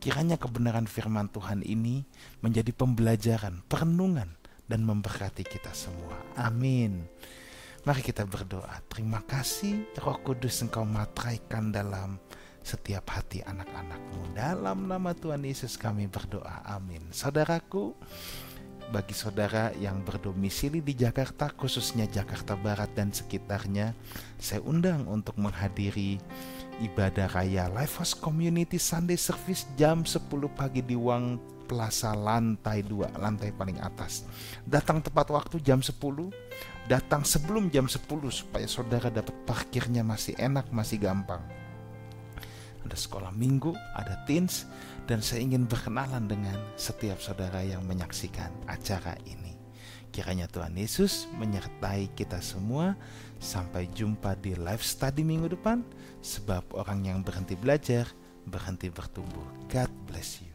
Kiranya 0.03 0.37
kebenaran 0.37 0.87
firman 0.89 1.29
Tuhan 1.33 1.65
ini 1.65 2.05
menjadi 2.45 2.71
pembelajaran, 2.77 3.65
perenungan, 3.67 4.31
dan 4.65 4.81
memberkati 4.85 5.45
kita 5.45 5.73
semua. 5.77 6.17
Amin. 6.37 7.05
Mari 7.85 8.01
kita 8.01 8.25
berdoa. 8.25 8.81
Terima 8.89 9.21
kasih 9.21 9.85
Roh 10.01 10.17
Kudus 10.25 10.65
Engkau 10.65 10.89
matraikan 10.89 11.69
dalam 11.69 12.17
setiap 12.65 13.13
hati 13.13 13.45
anak-anakmu. 13.45 14.33
Dalam 14.33 14.89
nama 14.89 15.13
Tuhan 15.13 15.45
Yesus 15.45 15.77
kami 15.77 16.09
berdoa. 16.09 16.65
Amin. 16.65 17.13
Saudaraku, 17.13 17.93
bagi 18.89 19.13
saudara 19.13 19.69
yang 19.77 20.01
berdomisili 20.01 20.81
di 20.81 20.97
Jakarta, 20.97 21.53
khususnya 21.53 22.09
Jakarta 22.09 22.57
Barat 22.57 22.89
dan 22.97 23.13
sekitarnya, 23.13 23.93
saya 24.41 24.65
undang 24.65 25.05
untuk 25.05 25.37
menghadiri 25.37 26.17
ibadah 26.83 27.31
raya 27.31 27.71
House 27.71 28.17
Community 28.17 28.81
Sunday 28.81 29.15
Service 29.15 29.69
jam 29.79 30.03
10 30.03 30.27
pagi 30.51 30.83
di 30.83 30.99
Wang 30.99 31.39
Plaza 31.65 32.13
lantai 32.13 32.85
2, 32.85 33.17
lantai 33.17 33.55
paling 33.55 33.81
atas. 33.81 34.29
Datang 34.67 35.01
tepat 35.01 35.33
waktu 35.33 35.63
jam 35.65 35.81
10, 35.81 35.97
datang 36.91 37.25
sebelum 37.25 37.73
jam 37.73 37.89
10 37.89 38.05
supaya 38.29 38.67
saudara 38.69 39.09
dapat 39.09 39.33
parkirnya 39.49 40.05
masih 40.05 40.37
enak, 40.37 40.69
masih 40.75 41.01
gampang. 41.01 41.41
Ada 42.85 43.01
sekolah 43.01 43.33
minggu, 43.33 43.73
ada 43.97 44.21
teens, 44.29 44.69
dan 45.09 45.25
saya 45.25 45.41
ingin 45.41 45.65
berkenalan 45.65 46.29
dengan 46.29 46.61
setiap 46.77 47.17
saudara 47.17 47.65
yang 47.65 47.81
menyaksikan 47.89 48.53
acara 48.69 49.17
ini. 49.25 49.57
Kiranya 50.15 50.47
Tuhan 50.47 50.79
Yesus 50.79 51.27
menyertai 51.35 52.13
kita 52.15 52.39
semua. 52.39 52.95
Sampai 53.45 53.93
jumpa 53.93 54.33
di 54.41 54.57
live 54.57 54.81
study 54.81 55.21
minggu 55.21 55.53
depan. 55.53 55.85
Sebab 56.25 56.73
orang 56.81 57.05
yang 57.05 57.21
berhenti 57.21 57.53
belajar, 57.61 58.09
berhenti 58.49 58.89
bertumbuh. 58.89 59.69
God 59.69 59.93
bless 60.09 60.41
you. 60.41 60.54